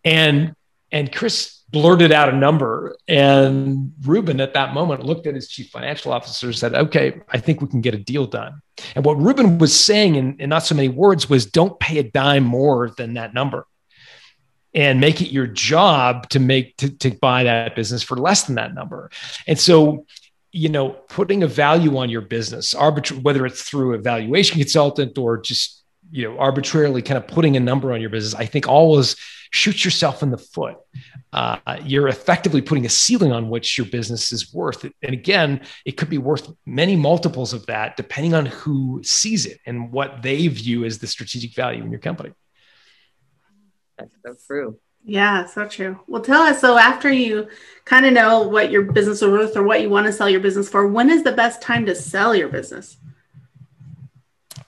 And 0.02 0.54
and 0.90 1.12
Chris 1.12 1.57
blurted 1.70 2.12
out 2.12 2.28
a 2.28 2.36
number. 2.36 2.96
And 3.06 3.92
Rubin 4.02 4.40
at 4.40 4.54
that 4.54 4.72
moment 4.72 5.04
looked 5.04 5.26
at 5.26 5.34
his 5.34 5.48
chief 5.48 5.70
financial 5.70 6.12
officer 6.12 6.46
and 6.46 6.56
said, 6.56 6.74
okay, 6.74 7.20
I 7.28 7.38
think 7.38 7.60
we 7.60 7.68
can 7.68 7.80
get 7.80 7.94
a 7.94 7.98
deal 7.98 8.26
done. 8.26 8.62
And 8.94 9.04
what 9.04 9.20
Rubin 9.20 9.58
was 9.58 9.78
saying 9.78 10.14
in, 10.14 10.36
in 10.38 10.48
not 10.50 10.64
so 10.64 10.74
many 10.74 10.88
words 10.88 11.28
was 11.28 11.46
don't 11.46 11.78
pay 11.78 11.98
a 11.98 12.02
dime 12.02 12.44
more 12.44 12.90
than 12.96 13.14
that 13.14 13.34
number 13.34 13.66
and 14.74 15.00
make 15.00 15.20
it 15.20 15.30
your 15.30 15.46
job 15.46 16.28
to 16.30 16.40
make 16.40 16.76
to, 16.76 16.90
to 16.90 17.10
buy 17.10 17.44
that 17.44 17.74
business 17.74 18.02
for 18.02 18.16
less 18.16 18.44
than 18.44 18.56
that 18.56 18.74
number. 18.74 19.10
And 19.46 19.58
so 19.58 20.06
you 20.52 20.68
know, 20.68 20.90
putting 21.08 21.42
a 21.42 21.46
value 21.46 21.98
on 21.98 22.08
your 22.08 22.22
business, 22.22 22.74
arbitra- 22.74 23.22
whether 23.22 23.44
it's 23.44 23.62
through 23.62 23.94
a 23.94 23.98
valuation 23.98 24.58
consultant 24.58 25.18
or 25.18 25.38
just, 25.38 25.84
you 26.10 26.28
know, 26.28 26.38
arbitrarily 26.38 27.02
kind 27.02 27.18
of 27.18 27.26
putting 27.26 27.56
a 27.56 27.60
number 27.60 27.92
on 27.92 28.00
your 28.00 28.10
business, 28.10 28.34
I 28.34 28.46
think 28.46 28.66
always 28.66 29.14
shoot 29.50 29.84
yourself 29.84 30.22
in 30.22 30.30
the 30.30 30.38
foot. 30.38 30.76
Uh, 31.32 31.58
you're 31.84 32.08
effectively 32.08 32.62
putting 32.62 32.86
a 32.86 32.88
ceiling 32.88 33.32
on 33.32 33.50
which 33.50 33.76
your 33.76 33.86
business 33.86 34.32
is 34.32 34.52
worth. 34.52 34.84
And 34.84 35.12
again, 35.12 35.60
it 35.84 35.92
could 35.92 36.08
be 36.08 36.18
worth 36.18 36.50
many 36.64 36.96
multiples 36.96 37.52
of 37.52 37.66
that, 37.66 37.96
depending 37.96 38.34
on 38.34 38.46
who 38.46 39.02
sees 39.04 39.46
it 39.46 39.60
and 39.66 39.92
what 39.92 40.22
they 40.22 40.48
view 40.48 40.84
as 40.84 40.98
the 40.98 41.06
strategic 41.06 41.54
value 41.54 41.82
in 41.82 41.90
your 41.90 42.00
company. 42.00 42.32
That's 43.98 44.14
so 44.24 44.36
true. 44.46 44.78
Yeah, 45.04 45.46
so 45.46 45.66
true. 45.66 45.98
Well, 46.06 46.22
tell 46.22 46.42
us. 46.42 46.60
So, 46.60 46.76
after 46.76 47.10
you 47.10 47.48
kind 47.84 48.04
of 48.04 48.12
know 48.12 48.46
what 48.46 48.70
your 48.70 48.82
business 48.82 49.22
is 49.22 49.28
worth 49.28 49.56
or 49.56 49.62
what 49.62 49.80
you 49.80 49.88
want 49.88 50.06
to 50.06 50.12
sell 50.12 50.28
your 50.28 50.40
business 50.40 50.68
for, 50.68 50.86
when 50.86 51.08
is 51.08 51.24
the 51.24 51.32
best 51.32 51.62
time 51.62 51.86
to 51.86 51.94
sell 51.94 52.34
your 52.34 52.48
business? 52.48 52.98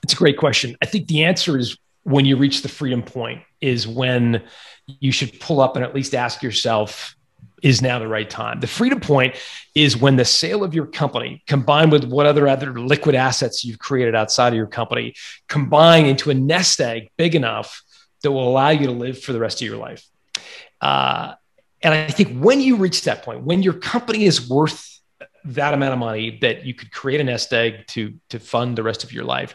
It's 0.03 0.15
a 0.15 0.17
great 0.17 0.39
question. 0.39 0.77
I 0.83 0.87
think 0.87 1.09
the 1.09 1.25
answer 1.25 1.59
is 1.59 1.77
when 2.05 2.25
you 2.25 2.37
reach 2.37 2.63
the 2.63 2.69
freedom 2.69 3.03
point 3.03 3.43
is 3.61 3.87
when 3.87 4.43
you 4.87 5.13
should 5.13 5.39
pull 5.41 5.61
up 5.61 5.77
and 5.77 5.85
at 5.85 5.95
least 5.95 6.15
ask 6.15 6.43
yourself 6.43 7.15
is 7.63 7.83
now 7.83 7.99
the 7.99 8.09
right 8.09 8.29
time. 8.29 8.61
The 8.61 8.67
freedom 8.67 9.01
point 9.01 9.37
is 9.75 9.97
when 9.97 10.17
the 10.17 10.25
sale 10.25 10.65
of 10.65 10.75
your 10.75 10.87
company 10.87 11.43
combined 11.47 11.93
with 11.93 12.05
what 12.05 12.27
other 12.27 12.49
other 12.49 12.79
liquid 12.79 13.15
assets 13.15 13.65
you've 13.65 13.79
created 13.79 14.15
outside 14.15 14.49
of 14.49 14.57
your 14.57 14.67
company 14.67 15.15
combine 15.49 16.07
into 16.07 16.31
a 16.31 16.35
nest 16.35 16.81
egg 16.81 17.11
big 17.17 17.35
enough 17.35 17.83
that 18.23 18.33
will 18.33 18.49
allow 18.49 18.71
you 18.71 18.87
to 18.87 18.93
live 18.93 19.21
for 19.21 19.33
the 19.33 19.41
rest 19.41 19.61
of 19.61 19.69
your 19.69 19.77
life. 19.77 20.05
Uh, 20.81 21.35
and 21.83 21.95
I 21.95 22.09
think 22.09 22.39
when 22.39 22.61
you 22.61 22.77
reach 22.77 23.03
that 23.03 23.23
point, 23.23 23.43
when 23.43 23.63
your 23.63 23.75
company 23.75 24.25
is 24.25 24.49
worth 24.49 24.87
that 25.45 25.73
amount 25.73 25.95
of 25.95 25.99
money 25.99 26.39
that 26.43 26.67
you 26.67 26.75
could 26.75 26.93
create 26.93 27.21
a 27.21 27.25
nest 27.25 27.53
egg 27.53 27.87
to 27.89 28.15
to 28.29 28.39
fund 28.39 28.77
the 28.77 28.83
rest 28.83 29.05
of 29.05 29.13
your 29.13 29.25
life, 29.25 29.55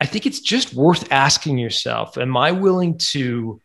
I 0.00 0.06
think 0.06 0.26
it's 0.26 0.40
just 0.40 0.74
worth 0.74 1.10
asking 1.12 1.58
yourself 1.58 2.18
Am 2.18 2.36
I 2.36 2.52
willing 2.52 2.98
to 2.98 3.60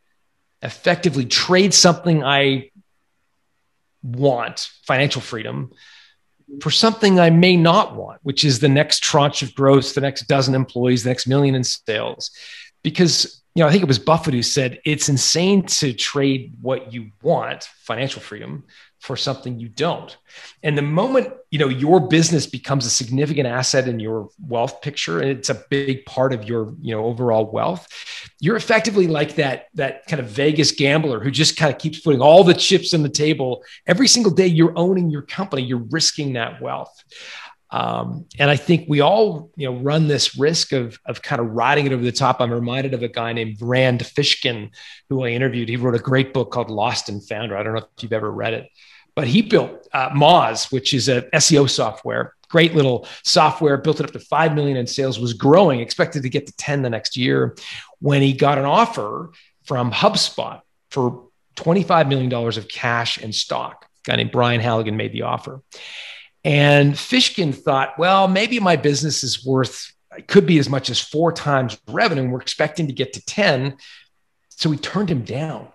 effectively 0.62 1.26
trade 1.26 1.74
something 1.74 2.24
I 2.24 2.72
want, 4.04 4.70
financial 4.86 5.22
freedom, 5.22 5.72
for 6.62 6.72
something 6.72 7.20
I 7.20 7.30
may 7.30 7.56
not 7.56 7.96
want, 7.96 8.20
which 8.24 8.44
is 8.44 8.60
the 8.60 8.70
next 8.70 9.04
tranche 9.04 9.42
of 9.42 9.54
growth, 9.54 9.94
the 9.94 10.02
next 10.02 10.28
dozen 10.28 10.56
employees, 10.56 11.04
the 11.04 11.10
next 11.10 11.28
million 11.28 11.56
in 11.56 11.64
sales? 11.64 12.32
Because 12.84 13.42
you 13.60 13.66
know, 13.66 13.68
I 13.68 13.72
think 13.72 13.84
it 13.84 13.90
was 13.90 14.00
Buffett 14.00 14.34
who 14.34 14.42
said 14.42 14.80
it's 14.86 15.10
insane 15.10 15.66
to 15.66 15.92
trade 15.92 16.56
what 16.62 16.94
you 16.94 17.12
want, 17.22 17.66
financial 17.82 18.22
freedom, 18.22 18.64
for 19.00 19.18
something 19.18 19.60
you 19.60 19.68
don't. 19.68 20.16
And 20.64 20.78
the 20.78 20.82
moment, 20.82 21.34
you 21.52 21.60
know, 21.60 21.68
your 21.68 22.00
business 22.00 22.46
becomes 22.46 22.86
a 22.86 22.90
significant 22.90 23.48
asset 23.48 23.90
in 23.90 24.00
your 24.00 24.30
wealth 24.48 24.82
picture 24.82 25.20
and 25.20 25.30
it's 25.30 25.50
a 25.50 25.62
big 25.70 26.06
part 26.06 26.32
of 26.32 26.46
your, 26.46 26.74
you 26.82 26.96
know, 26.96 27.04
overall 27.04 27.52
wealth, 27.52 27.86
you're 28.40 28.56
effectively 28.56 29.08
like 29.08 29.36
that 29.36 29.68
that 29.74 30.06
kind 30.06 30.22
of 30.22 30.28
Vegas 30.28 30.72
gambler 30.72 31.20
who 31.20 31.30
just 31.30 31.58
kind 31.58 31.74
of 31.74 31.78
keeps 31.78 32.00
putting 32.00 32.22
all 32.22 32.46
the 32.46 32.54
chips 32.54 32.94
on 32.94 33.04
the 33.04 33.10
table. 33.10 33.62
Every 33.88 34.08
single 34.08 34.32
day 34.32 34.48
you're 34.48 34.78
owning 34.78 35.10
your 35.10 35.24
company, 35.24 35.64
you're 35.64 35.86
risking 35.92 36.32
that 36.34 36.62
wealth. 36.62 37.04
Um, 37.72 38.26
and 38.40 38.50
I 38.50 38.56
think 38.56 38.90
we 38.90 39.02
all, 39.02 39.52
you 39.56 39.70
know, 39.70 39.78
run 39.78 40.08
this 40.08 40.38
risk 40.38 40.72
of, 40.72 41.00
of 41.06 41.22
kind 41.22 41.40
of 41.40 41.52
riding 41.52 41.86
it 41.86 41.94
over 41.94 42.04
the 42.04 42.12
top. 42.12 42.42
I'm 42.42 42.52
reminded 42.52 42.94
of 42.94 43.04
a 43.04 43.08
guy 43.08 43.32
named 43.34 43.58
Rand 43.62 44.02
Fishkin, 44.02 44.72
who 45.10 45.24
I 45.24 45.30
interviewed. 45.30 45.70
He 45.70 45.78
wrote 45.78 45.96
a 45.96 46.00
great 46.00 46.34
book 46.34 46.52
called 46.52 46.72
Lost 46.72 47.10
and 47.10 47.24
Found. 47.28 47.54
I 47.54 47.62
don't 47.62 47.74
know 47.74 47.80
if 47.96 48.04
you've 48.04 48.14
ever 48.14 48.32
read 48.32 48.54
it, 48.54 48.70
but 49.16 49.28
he 49.28 49.42
built 49.44 49.88
uh, 49.94 50.10
Moz, 50.10 50.72
which 50.72 50.94
is 50.94 51.10
a 51.10 51.24
SEO 51.34 51.70
software. 51.70 52.34
Great 52.50 52.74
little 52.74 53.08
software, 53.24 53.78
built 53.78 54.00
it 54.00 54.06
up 54.06 54.12
to 54.14 54.20
5 54.20 54.56
million 54.56 54.76
in 54.76 54.88
sales, 54.88 55.20
was 55.20 55.34
growing, 55.34 55.80
expected 55.80 56.24
to 56.24 56.30
get 56.30 56.48
to 56.48 56.56
10 56.58 56.82
the 56.82 56.90
next 56.90 57.16
year 57.16 57.56
when 58.00 58.24
he 58.24 58.34
got 58.34 58.58
an 58.58 58.66
offer 58.66 59.32
from 59.66 59.92
HubSpot 59.92 60.62
for 60.90 61.28
$25 61.58 62.08
million 62.10 62.34
of 62.34 62.68
cash 62.68 63.18
and 63.18 63.36
stock. 63.36 63.86
A 64.08 64.10
guy 64.10 64.16
named 64.16 64.32
Brian 64.32 64.62
Halligan 64.62 64.98
made 64.98 65.14
the 65.14 65.24
offer. 65.24 65.62
And 66.44 66.94
Fishkin 66.94 67.54
thought, 67.54 68.00
well, 68.00 68.28
maybe 68.28 68.60
my 68.60 68.76
business 68.76 69.24
is 69.24 69.46
worth, 69.46 69.92
it 70.18 70.28
could 70.28 70.46
be 70.46 70.58
as 70.58 70.70
much 70.70 70.90
as 70.90 71.00
four 71.00 71.32
times 71.32 71.78
revenue. 71.88 72.24
And 72.24 72.32
we're 72.32 72.42
expecting 72.42 72.88
to 72.88 72.94
get 72.94 73.14
to 73.14 73.26
10. 73.26 73.78
So 74.50 74.72
he 74.72 74.78
turned 74.78 75.10
him 75.10 75.24
down. 75.24 75.68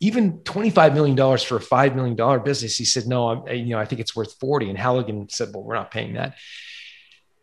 Even 0.00 0.38
$25 0.40 0.94
million 0.94 1.16
for 1.16 1.56
a 1.56 1.60
$5 1.60 1.94
million 1.94 2.44
business, 2.44 2.76
he 2.76 2.84
said, 2.84 3.06
no, 3.06 3.44
I, 3.48 3.52
you 3.52 3.70
know, 3.70 3.78
I 3.78 3.84
think 3.84 4.00
it's 4.00 4.14
worth 4.14 4.38
40. 4.38 4.68
And 4.68 4.78
Halligan 4.78 5.28
said, 5.28 5.48
well, 5.52 5.64
we're 5.64 5.74
not 5.74 5.90
paying 5.90 6.14
that. 6.14 6.36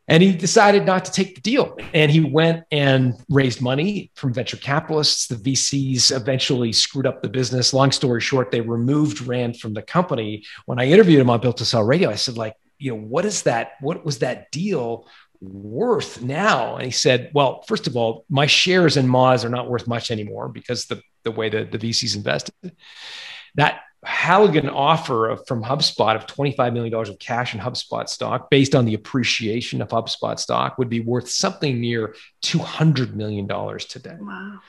And 0.08 0.22
he 0.22 0.34
decided 0.34 0.86
not 0.86 1.06
to 1.06 1.12
take 1.12 1.36
the 1.36 1.42
deal. 1.42 1.78
And 1.94 2.12
he 2.12 2.20
went 2.22 2.64
and 2.72 3.16
raised 3.30 3.62
money 3.62 4.12
from 4.16 4.34
venture 4.34 4.58
capitalists. 4.58 5.28
The 5.28 5.36
VCs 5.36 6.16
eventually 6.16 6.74
screwed 6.74 7.08
up 7.08 7.22
the 7.22 7.30
business. 7.30 7.74
Long 7.74 7.92
story 7.92 8.22
short, 8.22 8.52
they 8.52 8.62
removed 8.62 9.22
Rand 9.22 9.60
from 9.60 9.74
the 9.74 9.82
company. 9.82 10.44
When 10.66 10.80
I 10.80 10.86
interviewed 10.86 11.20
him 11.20 11.30
on 11.30 11.42
Built 11.42 11.58
to 11.58 11.66
Sell 11.66 11.84
Radio, 11.84 12.10
I 12.10 12.16
said, 12.16 12.38
like, 12.38 12.56
you 12.78 12.92
know, 12.92 13.00
what 13.00 13.26
is 13.26 13.44
that? 13.44 13.72
What 13.82 14.06
was 14.06 14.20
that 14.20 14.52
deal 14.52 15.08
worth 15.42 16.22
now? 16.22 16.76
And 16.76 16.86
he 16.86 16.92
said, 16.92 17.32
well, 17.34 17.64
first 17.64 17.88
of 17.88 17.96
all, 17.96 18.26
my 18.30 18.46
shares 18.46 18.98
in 18.98 19.08
Moz 19.08 19.44
are 19.44 19.50
not 19.50 19.70
worth 19.70 19.88
much 19.88 20.12
anymore 20.12 20.50
because 20.50 20.86
the, 20.86 21.02
the 21.24 21.32
way 21.32 21.50
that 21.50 21.72
the 21.72 21.80
VCs 21.80 22.16
invested. 22.16 22.54
That 23.56 23.82
Halligan 24.06 24.70
offer 24.70 25.30
of, 25.30 25.46
from 25.48 25.64
HubSpot 25.64 26.16
of 26.16 26.28
$25 26.28 26.74
million 26.74 26.94
of 26.94 27.20
cash 27.20 27.54
in 27.54 27.60
HubSpot 27.60 28.08
stock 28.08 28.50
based 28.50 28.76
on 28.76 28.86
the 28.86 28.94
appreciation 28.94 29.82
of 29.82 29.90
HubSpot 29.90 30.40
stock 30.40 30.78
would 30.78 30.90
be 30.90 31.00
worth 31.00 31.30
something 31.30 31.82
near 31.82 32.16
$200 32.44 33.14
million 33.14 33.48
today. 33.80 34.18
Wow. 34.20 34.60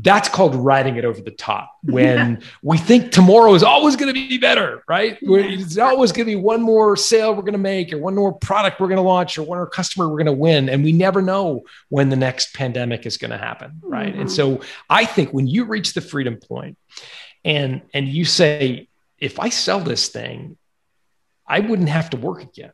That's 0.00 0.28
called 0.28 0.54
riding 0.54 0.96
it 0.96 1.04
over 1.04 1.20
the 1.20 1.32
top 1.32 1.72
when 1.82 2.42
we 2.62 2.78
think 2.78 3.10
tomorrow 3.10 3.52
is 3.54 3.62
always 3.62 3.96
going 3.96 4.14
to 4.14 4.14
be 4.14 4.38
better, 4.38 4.84
right? 4.88 5.18
It's 5.20 5.76
always 5.78 6.12
going 6.12 6.26
to 6.26 6.32
be 6.32 6.36
one 6.36 6.62
more 6.62 6.96
sale 6.96 7.34
we're 7.34 7.42
going 7.42 7.52
to 7.52 7.58
make, 7.58 7.92
or 7.92 7.98
one 7.98 8.14
more 8.14 8.32
product 8.32 8.80
we're 8.80 8.88
going 8.88 8.96
to 8.96 9.02
launch, 9.02 9.38
or 9.38 9.42
one 9.42 9.58
more 9.58 9.66
customer 9.66 10.08
we're 10.08 10.22
going 10.22 10.26
to 10.26 10.32
win. 10.32 10.68
And 10.68 10.84
we 10.84 10.92
never 10.92 11.20
know 11.20 11.64
when 11.88 12.10
the 12.10 12.16
next 12.16 12.54
pandemic 12.54 13.06
is 13.06 13.16
going 13.16 13.32
to 13.32 13.38
happen, 13.38 13.80
right? 13.82 14.12
Mm-hmm. 14.12 14.20
And 14.20 14.32
so 14.32 14.60
I 14.88 15.04
think 15.04 15.32
when 15.32 15.46
you 15.46 15.64
reach 15.64 15.94
the 15.94 16.00
freedom 16.00 16.36
point, 16.36 16.76
and 17.44 17.82
and 17.94 18.08
you 18.08 18.24
say 18.24 18.88
if 19.18 19.38
i 19.38 19.48
sell 19.48 19.80
this 19.80 20.08
thing 20.08 20.56
i 21.46 21.60
wouldn't 21.60 21.88
have 21.88 22.10
to 22.10 22.16
work 22.16 22.42
again 22.42 22.72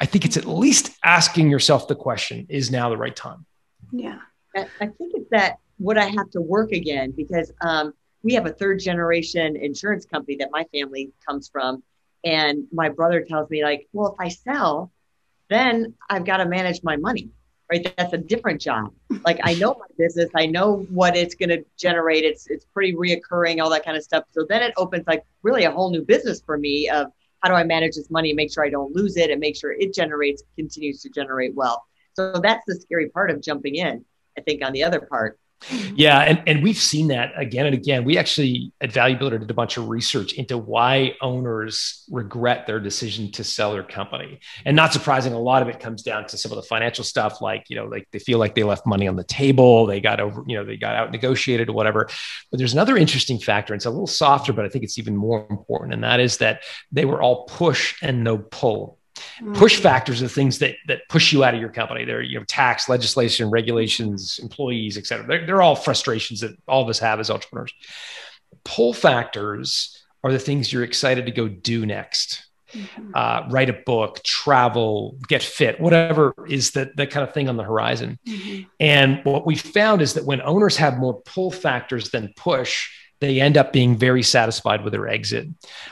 i 0.00 0.06
think 0.06 0.24
it's 0.24 0.36
at 0.36 0.44
least 0.44 0.90
asking 1.04 1.50
yourself 1.50 1.88
the 1.88 1.94
question 1.94 2.46
is 2.48 2.70
now 2.70 2.88
the 2.88 2.96
right 2.96 3.16
time 3.16 3.46
yeah 3.92 4.18
i 4.54 4.64
think 4.78 4.94
it's 5.14 5.30
that 5.30 5.58
would 5.78 5.98
i 5.98 6.06
have 6.06 6.30
to 6.30 6.40
work 6.40 6.72
again 6.72 7.12
because 7.16 7.52
um, 7.60 7.92
we 8.22 8.34
have 8.34 8.46
a 8.46 8.52
third 8.52 8.80
generation 8.80 9.56
insurance 9.56 10.04
company 10.06 10.36
that 10.36 10.50
my 10.50 10.64
family 10.72 11.12
comes 11.26 11.48
from 11.48 11.82
and 12.24 12.64
my 12.72 12.88
brother 12.88 13.22
tells 13.22 13.48
me 13.50 13.62
like 13.62 13.88
well 13.92 14.12
if 14.12 14.20
i 14.20 14.28
sell 14.28 14.90
then 15.48 15.94
i've 16.10 16.24
got 16.24 16.38
to 16.38 16.46
manage 16.46 16.82
my 16.82 16.96
money 16.96 17.30
right? 17.70 17.92
That's 17.96 18.12
a 18.12 18.18
different 18.18 18.60
job. 18.60 18.92
Like 19.24 19.40
I 19.42 19.54
know 19.54 19.74
my 19.74 19.86
business, 19.98 20.30
I 20.34 20.46
know 20.46 20.86
what 20.90 21.16
it's 21.16 21.34
going 21.34 21.48
to 21.48 21.64
generate. 21.76 22.24
It's 22.24 22.46
it's 22.48 22.64
pretty 22.66 22.94
reoccurring, 22.94 23.60
all 23.60 23.70
that 23.70 23.84
kind 23.84 23.96
of 23.96 24.02
stuff. 24.02 24.24
So 24.30 24.46
then 24.48 24.62
it 24.62 24.74
opens 24.76 25.06
like 25.06 25.24
really 25.42 25.64
a 25.64 25.70
whole 25.70 25.90
new 25.90 26.02
business 26.02 26.40
for 26.44 26.56
me 26.58 26.88
of 26.88 27.08
how 27.40 27.48
do 27.50 27.54
I 27.54 27.64
manage 27.64 27.96
this 27.96 28.10
money 28.10 28.30
and 28.30 28.36
make 28.36 28.52
sure 28.52 28.64
I 28.64 28.70
don't 28.70 28.94
lose 28.94 29.16
it 29.16 29.30
and 29.30 29.40
make 29.40 29.56
sure 29.56 29.72
it 29.72 29.94
generates 29.94 30.42
continues 30.56 31.02
to 31.02 31.10
generate 31.10 31.54
wealth. 31.54 31.82
So 32.14 32.40
that's 32.42 32.62
the 32.66 32.76
scary 32.76 33.08
part 33.10 33.30
of 33.30 33.42
jumping 33.42 33.76
in. 33.76 34.04
I 34.38 34.40
think 34.42 34.64
on 34.64 34.72
the 34.72 34.84
other 34.84 35.00
part 35.00 35.38
Mm-hmm. 35.62 35.94
yeah, 35.96 36.20
and, 36.20 36.42
and 36.46 36.62
we've 36.62 36.76
seen 36.76 37.08
that 37.08 37.32
again 37.34 37.64
and 37.66 37.74
again. 37.74 38.04
We 38.04 38.18
actually 38.18 38.72
at 38.80 38.92
Value 38.92 39.18
Builder 39.18 39.38
did 39.38 39.50
a 39.50 39.54
bunch 39.54 39.78
of 39.78 39.88
research 39.88 40.34
into 40.34 40.58
why 40.58 41.14
owners 41.22 42.04
regret 42.10 42.66
their 42.66 42.78
decision 42.78 43.32
to 43.32 43.42
sell 43.42 43.72
their 43.72 43.82
company. 43.82 44.38
And 44.66 44.76
not 44.76 44.92
surprising, 44.92 45.32
a 45.32 45.38
lot 45.38 45.62
of 45.62 45.68
it 45.68 45.80
comes 45.80 46.02
down 46.02 46.26
to 46.26 46.36
some 46.36 46.52
of 46.52 46.56
the 46.56 46.62
financial 46.62 47.04
stuff, 47.04 47.40
like, 47.40 47.64
you 47.68 47.76
know, 47.76 47.86
like 47.86 48.06
they 48.12 48.18
feel 48.18 48.38
like 48.38 48.54
they 48.54 48.64
left 48.64 48.86
money 48.86 49.08
on 49.08 49.16
the 49.16 49.24
table, 49.24 49.86
they 49.86 49.98
got 50.00 50.20
over, 50.20 50.44
you 50.46 50.56
know, 50.56 50.64
they 50.64 50.76
got 50.76 50.94
out 50.94 51.10
negotiated 51.10 51.70
or 51.70 51.72
whatever. 51.72 52.08
But 52.50 52.58
there's 52.58 52.74
another 52.74 52.96
interesting 52.96 53.38
factor. 53.38 53.72
And 53.72 53.78
it's 53.78 53.86
a 53.86 53.90
little 53.90 54.06
softer, 54.06 54.52
but 54.52 54.66
I 54.66 54.68
think 54.68 54.84
it's 54.84 54.98
even 54.98 55.16
more 55.16 55.46
important. 55.48 55.94
And 55.94 56.04
that 56.04 56.20
is 56.20 56.36
that 56.38 56.62
they 56.92 57.06
were 57.06 57.22
all 57.22 57.46
push 57.46 57.96
and 58.02 58.22
no 58.22 58.38
pull 58.38 58.98
Push 59.54 59.80
factors 59.80 60.22
are 60.22 60.28
things 60.28 60.58
that 60.58 60.76
that 60.88 61.08
push 61.08 61.32
you 61.32 61.44
out 61.44 61.54
of 61.54 61.60
your 61.60 61.70
company. 61.70 62.04
They're 62.04 62.22
you 62.22 62.38
know 62.38 62.44
tax, 62.44 62.88
legislation, 62.88 63.50
regulations, 63.50 64.38
employees, 64.42 64.98
et 64.98 65.06
cetera. 65.06 65.26
They're, 65.26 65.46
they're 65.46 65.62
all 65.62 65.76
frustrations 65.76 66.40
that 66.40 66.56
all 66.66 66.82
of 66.82 66.88
us 66.88 66.98
have 66.98 67.20
as 67.20 67.30
entrepreneurs. 67.30 67.72
Pull 68.64 68.92
factors 68.92 70.04
are 70.22 70.32
the 70.32 70.38
things 70.38 70.72
you're 70.72 70.84
excited 70.84 71.26
to 71.26 71.32
go 71.32 71.48
do 71.48 71.86
next. 71.86 72.42
Mm-hmm. 72.72 73.12
Uh, 73.14 73.48
write 73.48 73.70
a 73.70 73.74
book, 73.86 74.22
travel, 74.24 75.16
get 75.28 75.42
fit, 75.42 75.80
whatever 75.80 76.34
is 76.48 76.72
the, 76.72 76.90
the 76.96 77.06
kind 77.06 77.26
of 77.26 77.32
thing 77.32 77.48
on 77.48 77.56
the 77.56 77.62
horizon. 77.62 78.18
Mm-hmm. 78.26 78.68
And 78.80 79.20
what 79.24 79.46
we 79.46 79.54
found 79.54 80.02
is 80.02 80.14
that 80.14 80.24
when 80.24 80.42
owners 80.42 80.76
have 80.76 80.98
more 80.98 81.22
pull 81.22 81.52
factors 81.52 82.10
than 82.10 82.34
push, 82.36 82.90
they 83.20 83.40
end 83.40 83.56
up 83.56 83.72
being 83.72 83.96
very 83.96 84.22
satisfied 84.22 84.82
with 84.82 84.92
their 84.92 85.06
exit. 85.08 85.46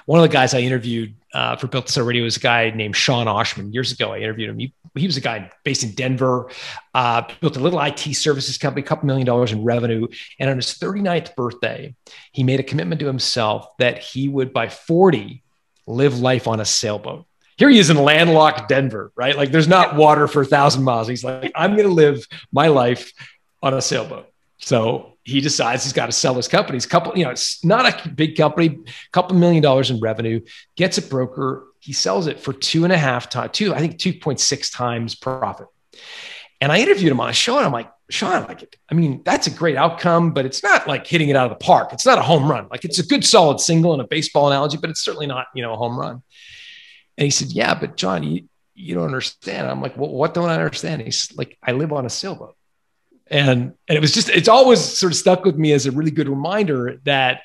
One 0.07 0.19
of 0.19 0.29
the 0.29 0.35
guys 0.35 0.53
I 0.53 0.61
interviewed 0.61 1.15
uh, 1.35 1.57
for 1.57 1.67
Built 1.67 1.89
Sell 1.89 2.05
Radio 2.05 2.23
was 2.23 2.37
a 2.37 2.41
guy 2.41 2.71
named 2.71 2.97
Sean 2.97 3.27
Oshman. 3.27 3.75
Years 3.75 3.93
ago, 3.93 4.13
I 4.13 4.19
interviewed 4.19 4.51
him. 4.51 4.59
He, 4.59 4.73
he 4.95 5.07
was 5.07 5.17
a 5.17 5.21
guy 5.21 5.51
based 5.65 5.83
in 5.83 5.91
Denver, 5.91 6.49
uh, 6.95 7.23
built 7.41 7.57
a 7.57 7.61
little 7.61 7.81
IT 7.81 7.99
services 8.15 8.57
company, 8.57 8.83
a 8.83 8.87
couple 8.87 9.07
million 9.07 9.27
dollars 9.27 9.51
in 9.51 9.65
revenue. 9.65 10.07
And 10.39 10.49
on 10.49 10.57
his 10.57 10.79
39th 10.79 11.35
birthday, 11.35 11.95
he 12.33 12.45
made 12.45 12.61
a 12.61 12.63
commitment 12.63 13.01
to 13.01 13.07
himself 13.07 13.77
that 13.79 13.99
he 13.99 14.29
would, 14.29 14.53
by 14.53 14.69
40, 14.69 15.43
live 15.87 16.21
life 16.21 16.47
on 16.47 16.61
a 16.61 16.65
sailboat. 16.65 17.27
Here 17.57 17.69
he 17.69 17.79
is 17.79 17.91
in 17.91 17.97
landlocked 17.97 18.69
Denver, 18.69 19.13
right? 19.17 19.37
Like 19.37 19.51
there's 19.51 19.69
not 19.69 19.97
water 19.97 20.27
for 20.27 20.43
a 20.43 20.47
thousand 20.47 20.85
miles. 20.85 21.09
He's 21.09 21.25
like, 21.25 21.53
I'm 21.55 21.73
going 21.73 21.89
to 21.89 21.95
live 21.95 22.27
my 22.53 22.69
life 22.69 23.13
on 23.63 23.75
a 23.75 23.83
sailboat. 23.83 24.29
So 24.59 25.15
he 25.25 25.41
decides 25.41 25.85
he's 25.85 25.93
got 25.93 26.07
to 26.07 26.13
sell 26.13 26.35
his 26.35 26.49
company. 26.49 26.79
A 26.79 26.81
couple, 26.83 27.17
you 27.17 27.25
know, 27.25 27.31
it's 27.31 27.65
not 27.65 28.07
a 28.07 28.09
big 28.09 28.37
company, 28.37 28.79
a 28.87 29.11
couple 29.13 29.37
million 29.37 29.63
dollars 29.63 29.91
in 29.91 30.01
revenue, 30.01 30.41
gets 30.77 30.99
a 30.99 31.03
broker. 31.03 31.67
He 31.81 31.93
sells 31.93 32.27
it 32.27 32.41
for 32.41 32.53
two 32.53 32.85
and 32.85 32.93
a 32.93 32.99
half 32.99 33.31
times, 33.31 33.51
two, 33.53 33.75
I 33.75 33.79
think 33.79 33.97
2.6 33.97 34.75
times 34.75 35.15
profit. 35.15 35.67
And 36.61 36.71
I 36.71 36.81
interviewed 36.81 37.11
him 37.11 37.21
on 37.21 37.31
a 37.31 37.33
show 37.33 37.57
and 37.57 37.67
I'm 37.67 37.73
like, 37.73 37.91
Sean, 38.11 38.33
I 38.33 38.47
like, 38.47 38.63
it. 38.63 38.77
I 38.91 38.95
mean, 38.95 39.23
that's 39.25 39.47
a 39.47 39.51
great 39.51 39.77
outcome, 39.77 40.33
but 40.33 40.45
it's 40.45 40.63
not 40.63 40.87
like 40.87 41.07
hitting 41.07 41.31
it 41.31 41.37
out 41.37 41.51
of 41.51 41.59
the 41.59 41.65
park. 41.65 41.93
It's 41.93 42.05
not 42.05 42.19
a 42.19 42.23
home 42.23 42.51
run. 42.51 42.69
Like 42.71 42.85
it's 42.85 42.99
a 42.99 43.07
good 43.07 43.25
solid 43.25 43.61
single 43.61 43.95
and 43.95 44.03
a 44.03 44.07
baseball 44.07 44.49
analogy, 44.49 44.77
but 44.77 44.91
it's 44.91 45.03
certainly 45.03 45.27
not, 45.27 45.47
you 45.55 45.63
know, 45.63 45.73
a 45.73 45.77
home 45.77 45.99
run. 45.99 46.23
And 47.17 47.25
he 47.25 47.31
said, 47.31 47.49
yeah, 47.53 47.75
but 47.75 47.97
John, 47.97 48.23
you, 48.23 48.49
you 48.75 48.95
don't 48.95 49.07
understand. 49.07 49.69
I'm 49.69 49.81
like, 49.81 49.97
well, 49.97 50.11
what 50.11 50.35
don't 50.35 50.51
I 50.51 50.55
understand? 50.55 51.01
He's 51.01 51.35
like, 51.35 51.57
I 51.63 51.73
live 51.73 51.93
on 51.93 52.05
a 52.05 52.11
sailboat 52.11 52.57
and 53.29 53.73
and 53.89 53.97
it 53.97 54.01
was 54.01 54.13
just 54.13 54.29
it's 54.29 54.49
always 54.49 54.81
sort 54.81 55.13
of 55.13 55.17
stuck 55.17 55.45
with 55.45 55.57
me 55.57 55.73
as 55.73 55.87
a 55.87 55.93
really 55.93 56.11
good 56.11 56.29
reminder 56.29 57.01
that 57.05 57.43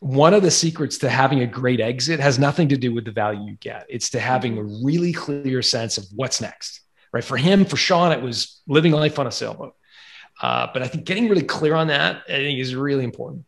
one 0.00 0.32
of 0.32 0.42
the 0.42 0.50
secrets 0.50 0.98
to 0.98 1.10
having 1.10 1.40
a 1.40 1.46
great 1.46 1.80
exit 1.80 2.20
has 2.20 2.38
nothing 2.38 2.68
to 2.68 2.76
do 2.76 2.94
with 2.94 3.04
the 3.04 3.10
value 3.10 3.50
you 3.50 3.56
get 3.56 3.84
it's 3.88 4.10
to 4.10 4.20
having 4.20 4.56
a 4.56 4.62
really 4.62 5.12
clear 5.12 5.60
sense 5.60 5.98
of 5.98 6.04
what's 6.14 6.40
next 6.40 6.82
right? 7.12 7.24
For 7.24 7.36
him, 7.36 7.64
for 7.64 7.76
Sean, 7.76 8.12
it 8.12 8.22
was 8.22 8.60
living 8.66 8.92
life 8.92 9.18
on 9.18 9.26
a 9.26 9.32
sailboat. 9.32 9.74
Uh, 10.40 10.68
but 10.72 10.82
I 10.82 10.88
think 10.88 11.04
getting 11.04 11.28
really 11.28 11.42
clear 11.42 11.74
on 11.74 11.88
that, 11.88 12.22
I 12.28 12.32
think, 12.32 12.60
is 12.60 12.74
really 12.74 13.04
important. 13.04 13.44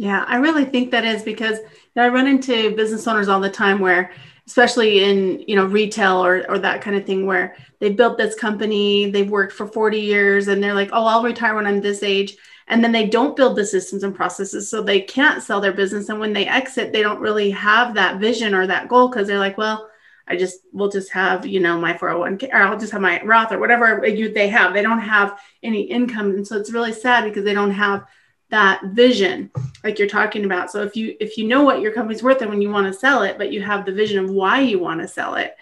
Yeah, 0.00 0.24
I 0.26 0.36
really 0.36 0.64
think 0.64 0.92
that 0.92 1.04
is 1.04 1.22
because 1.22 1.58
I 1.94 2.08
run 2.08 2.26
into 2.26 2.74
business 2.74 3.06
owners 3.06 3.28
all 3.28 3.38
the 3.38 3.50
time 3.50 3.80
where, 3.80 4.12
especially 4.46 5.04
in 5.04 5.44
you 5.46 5.56
know 5.56 5.66
retail 5.66 6.24
or 6.24 6.50
or 6.50 6.58
that 6.58 6.80
kind 6.80 6.96
of 6.96 7.04
thing, 7.04 7.26
where 7.26 7.54
they 7.80 7.90
built 7.92 8.16
this 8.16 8.34
company, 8.34 9.10
they've 9.10 9.28
worked 9.28 9.52
for 9.52 9.66
40 9.66 10.00
years, 10.00 10.48
and 10.48 10.64
they're 10.64 10.72
like, 10.72 10.88
oh, 10.94 11.04
I'll 11.04 11.22
retire 11.22 11.54
when 11.54 11.66
I'm 11.66 11.82
this 11.82 12.02
age, 12.02 12.38
and 12.66 12.82
then 12.82 12.92
they 12.92 13.08
don't 13.08 13.36
build 13.36 13.56
the 13.56 13.66
systems 13.66 14.02
and 14.02 14.14
processes, 14.14 14.70
so 14.70 14.82
they 14.82 15.02
can't 15.02 15.42
sell 15.42 15.60
their 15.60 15.74
business, 15.74 16.08
and 16.08 16.18
when 16.18 16.32
they 16.32 16.46
exit, 16.46 16.92
they 16.94 17.02
don't 17.02 17.20
really 17.20 17.50
have 17.50 17.94
that 17.94 18.20
vision 18.20 18.54
or 18.54 18.66
that 18.66 18.88
goal 18.88 19.08
because 19.08 19.26
they're 19.28 19.38
like, 19.38 19.58
well. 19.58 19.86
I 20.28 20.36
just 20.36 20.60
will 20.72 20.88
just 20.88 21.10
have 21.10 21.44
you 21.44 21.58
know 21.58 21.80
my 21.80 21.92
401k 21.94 22.50
or 22.52 22.58
I'll 22.58 22.78
just 22.78 22.92
have 22.92 23.00
my 23.00 23.20
Roth 23.24 23.50
or 23.50 23.58
whatever 23.58 24.00
they 24.00 24.48
have. 24.48 24.72
They 24.72 24.82
don't 24.82 25.00
have 25.00 25.40
any 25.60 25.82
income, 25.82 26.30
and 26.30 26.46
so 26.46 26.56
it's 26.56 26.72
really 26.72 26.92
sad 26.92 27.24
because 27.24 27.44
they 27.44 27.52
don't 27.54 27.72
have 27.72 28.06
that 28.50 28.82
vision 28.92 29.50
like 29.82 29.98
you're 29.98 30.08
talking 30.08 30.44
about. 30.44 30.70
So 30.70 30.82
if 30.82 30.96
you 30.96 31.16
if 31.20 31.36
you 31.38 31.46
know 31.46 31.62
what 31.62 31.80
your 31.80 31.92
company's 31.92 32.22
worth 32.22 32.42
and 32.42 32.50
when 32.50 32.62
you 32.62 32.70
want 32.70 32.86
to 32.86 32.92
sell 32.92 33.22
it 33.22 33.38
but 33.38 33.52
you 33.52 33.62
have 33.62 33.86
the 33.86 33.92
vision 33.92 34.22
of 34.22 34.30
why 34.30 34.60
you 34.60 34.78
want 34.78 35.00
to 35.00 35.08
sell 35.08 35.34
it 35.36 35.56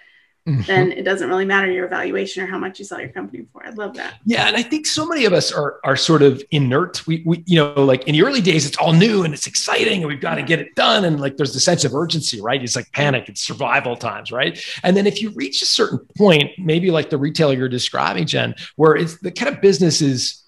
mm-hmm. 0.46 0.62
then 0.62 0.92
it 0.92 1.02
doesn't 1.02 1.28
really 1.28 1.44
matter 1.44 1.70
your 1.70 1.84
evaluation 1.84 2.42
or 2.42 2.46
how 2.46 2.58
much 2.58 2.78
you 2.78 2.84
sell 2.84 3.00
your 3.00 3.10
company 3.10 3.46
for. 3.52 3.64
I 3.64 3.70
love 3.70 3.94
that. 3.96 4.14
Yeah 4.24 4.48
and 4.48 4.56
i 4.56 4.62
think 4.62 4.86
so 4.86 5.06
many 5.06 5.24
of 5.24 5.32
us 5.32 5.52
are 5.52 5.80
are 5.84 5.96
sort 5.96 6.22
of 6.22 6.42
inert. 6.50 7.06
We, 7.06 7.22
we 7.26 7.42
you 7.46 7.56
know 7.56 7.84
like 7.84 8.06
in 8.08 8.14
the 8.14 8.22
early 8.22 8.40
days 8.40 8.66
it's 8.66 8.76
all 8.76 8.92
new 8.92 9.24
and 9.24 9.34
it's 9.34 9.46
exciting 9.46 9.98
and 9.98 10.08
we've 10.08 10.20
got 10.20 10.36
to 10.36 10.42
get 10.42 10.58
it 10.58 10.74
done 10.74 11.04
and 11.04 11.20
like 11.20 11.36
there's 11.36 11.54
the 11.54 11.60
sense 11.60 11.84
of 11.84 11.94
urgency 11.94 12.40
right? 12.40 12.62
It's 12.62 12.76
like 12.76 12.90
panic 12.92 13.28
it's 13.28 13.42
survival 13.42 13.96
times 13.96 14.32
right? 14.32 14.62
And 14.82 14.96
then 14.96 15.06
if 15.06 15.22
you 15.22 15.30
reach 15.30 15.62
a 15.62 15.66
certain 15.66 16.00
point 16.16 16.50
maybe 16.58 16.90
like 16.90 17.10
the 17.10 17.18
retailer 17.18 17.54
you're 17.54 17.68
describing 17.68 18.26
jen 18.26 18.54
where 18.76 18.96
it's 18.96 19.18
the 19.20 19.30
kind 19.30 19.54
of 19.54 19.60
business 19.60 20.00
is 20.00 20.42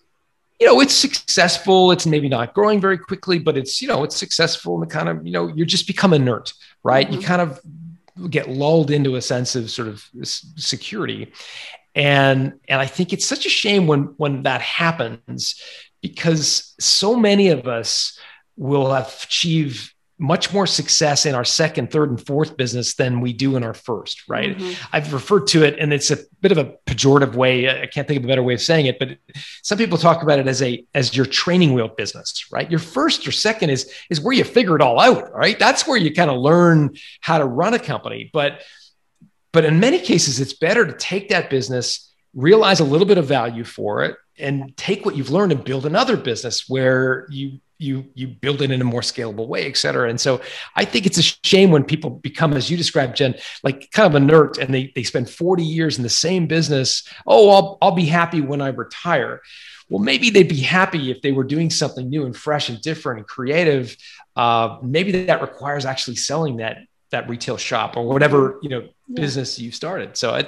you 0.61 0.67
know, 0.67 0.81
it's 0.81 0.95
successful. 0.95 1.90
It's 1.90 2.07
maybe 2.07 2.29
not 2.29 2.52
growing 2.52 2.81
very 2.81 2.99
quickly, 2.99 3.38
but 3.38 3.57
it's, 3.57 3.81
you 3.81 3.88
know, 3.88 4.05
it's 4.05 4.17
successful 4.17 4.75
and 4.75 4.83
the 4.88 4.95
kind 4.95 5.09
of, 5.09 5.26
you 5.26 5.33
know, 5.33 5.49
you 5.49 5.64
just 5.64 5.87
become 5.87 6.12
inert, 6.12 6.52
right? 6.85 7.07
Mm-hmm. 7.07 7.21
You 7.21 7.26
kind 7.26 7.40
of 7.40 7.61
get 8.31 8.50
lulled 8.50 8.90
into 8.90 9.17
a 9.17 9.23
sense 9.23 9.57
of 9.57 9.71
sort 9.71 9.88
of 9.88 10.05
security. 10.23 11.33
And, 11.95 12.61
and 12.69 12.81
I 12.81 12.87
think 12.87 13.14
it's 13.14 13.26
such 13.26 13.47
a 13.47 13.49
shame 13.49 13.87
when, 13.87 14.14
when 14.19 14.43
that 14.43 14.61
happens 14.61 15.61
because 16.02 16.75
so 16.79 17.17
many 17.17 17.49
of 17.49 17.67
us 17.67 18.19
will 18.57 18.95
achieve 18.95 19.95
much 20.21 20.53
more 20.53 20.67
success 20.67 21.25
in 21.25 21.35
our 21.35 21.45
second, 21.45 21.91
third, 21.91 22.11
and 22.11 22.25
fourth 22.25 22.59
business 22.59 22.95
than 22.95 23.23
we 23.23 23.33
do 23.33 23.57
in 23.57 23.65
our 23.65 23.73
first, 23.73 24.29
right? 24.29 24.57
Mm-hmm. 24.57 24.85
I've 24.93 25.15
referred 25.15 25.47
to 25.49 25.65
it, 25.65 25.79
and 25.79 25.95
it's 25.95 26.11
a 26.11 26.19
bit 26.43 26.53
of 26.53 26.59
a 26.59 26.77
pejorative 26.87 27.35
way. 27.35 27.71
I 27.71 27.87
can't 27.87 28.07
think 28.07 28.19
of 28.19 28.25
a 28.25 28.29
better 28.29 28.43
way 28.43 28.53
of 28.53 28.61
saying 28.61 28.85
it, 28.85 28.99
but 28.99 29.17
some 29.62 29.79
people 29.79 29.97
talk 29.97 30.23
about 30.23 30.39
it 30.39 30.47
as 30.47 30.61
a 30.61 30.85
as 30.95 31.17
your 31.17 31.25
training 31.25 31.73
wheel 31.73 31.89
business, 31.89 32.45
right? 32.53 32.71
Your 32.71 32.81
first 32.81 33.27
or 33.27 33.33
second 33.33 33.71
is 33.71 33.91
is 34.11 34.21
where 34.21 34.35
you 34.35 34.45
figure 34.45 34.77
it 34.77 34.83
all 34.83 35.00
out, 35.00 35.33
right? 35.33 35.59
That's 35.59 35.87
where 35.87 35.97
you 35.97 36.12
kind 36.12 36.31
of 36.31 36.39
learn 36.39 36.97
how 37.23 37.39
to 37.39 37.47
run 37.47 37.73
a 37.73 37.79
company. 37.79 38.29
But 38.31 38.61
but 39.53 39.65
in 39.65 39.81
many 39.81 39.99
cases, 40.00 40.39
it's 40.39 40.53
better 40.53 40.85
to 40.85 40.93
take 40.93 41.31
that 41.31 41.49
business, 41.49 42.12
realize 42.35 42.81
a 42.81 42.85
little 42.85 43.07
bit 43.07 43.17
of 43.17 43.25
value 43.25 43.65
for 43.65 44.05
it, 44.05 44.17
and 44.39 44.77
take 44.77 45.07
what 45.07 45.17
you've 45.17 45.31
learned 45.31 45.53
and 45.53 45.65
build 45.65 45.87
another 45.87 46.19
business 46.19 46.69
where 46.69 47.27
you 47.31 47.61
you 47.80 48.04
you 48.14 48.28
build 48.28 48.60
it 48.60 48.70
in 48.70 48.80
a 48.80 48.84
more 48.84 49.00
scalable 49.00 49.49
way, 49.49 49.66
et 49.66 49.76
cetera. 49.76 50.08
And 50.10 50.20
so 50.20 50.40
I 50.76 50.84
think 50.84 51.06
it's 51.06 51.18
a 51.18 51.22
shame 51.22 51.70
when 51.70 51.82
people 51.82 52.10
become, 52.10 52.52
as 52.52 52.70
you 52.70 52.76
described, 52.76 53.16
Jen, 53.16 53.34
like 53.64 53.90
kind 53.90 54.06
of 54.06 54.20
inert 54.20 54.58
and 54.58 54.72
they 54.72 54.92
they 54.94 55.02
spend 55.02 55.30
40 55.30 55.64
years 55.64 55.96
in 55.96 56.02
the 56.02 56.10
same 56.10 56.46
business. 56.46 57.08
Oh, 57.26 57.50
I'll 57.50 57.78
I'll 57.80 57.94
be 57.94 58.06
happy 58.06 58.42
when 58.42 58.60
I 58.60 58.68
retire. 58.68 59.40
Well, 59.88 59.99
maybe 59.99 60.30
they'd 60.30 60.49
be 60.49 60.60
happy 60.60 61.10
if 61.10 61.22
they 61.22 61.32
were 61.32 61.42
doing 61.42 61.70
something 61.70 62.08
new 62.08 62.26
and 62.26 62.37
fresh 62.37 62.68
and 62.68 62.80
different 62.80 63.20
and 63.20 63.26
creative. 63.26 63.96
Uh, 64.37 64.78
maybe 64.82 65.25
that 65.25 65.40
requires 65.40 65.84
actually 65.84 66.16
selling 66.16 66.58
that 66.58 66.78
that 67.10 67.28
retail 67.28 67.56
shop 67.56 67.96
or 67.96 68.06
whatever 68.06 68.58
you 68.62 68.68
know 68.68 68.80
yeah. 68.80 69.14
business 69.14 69.58
you 69.58 69.72
started. 69.72 70.16
So 70.18 70.34
I, 70.34 70.40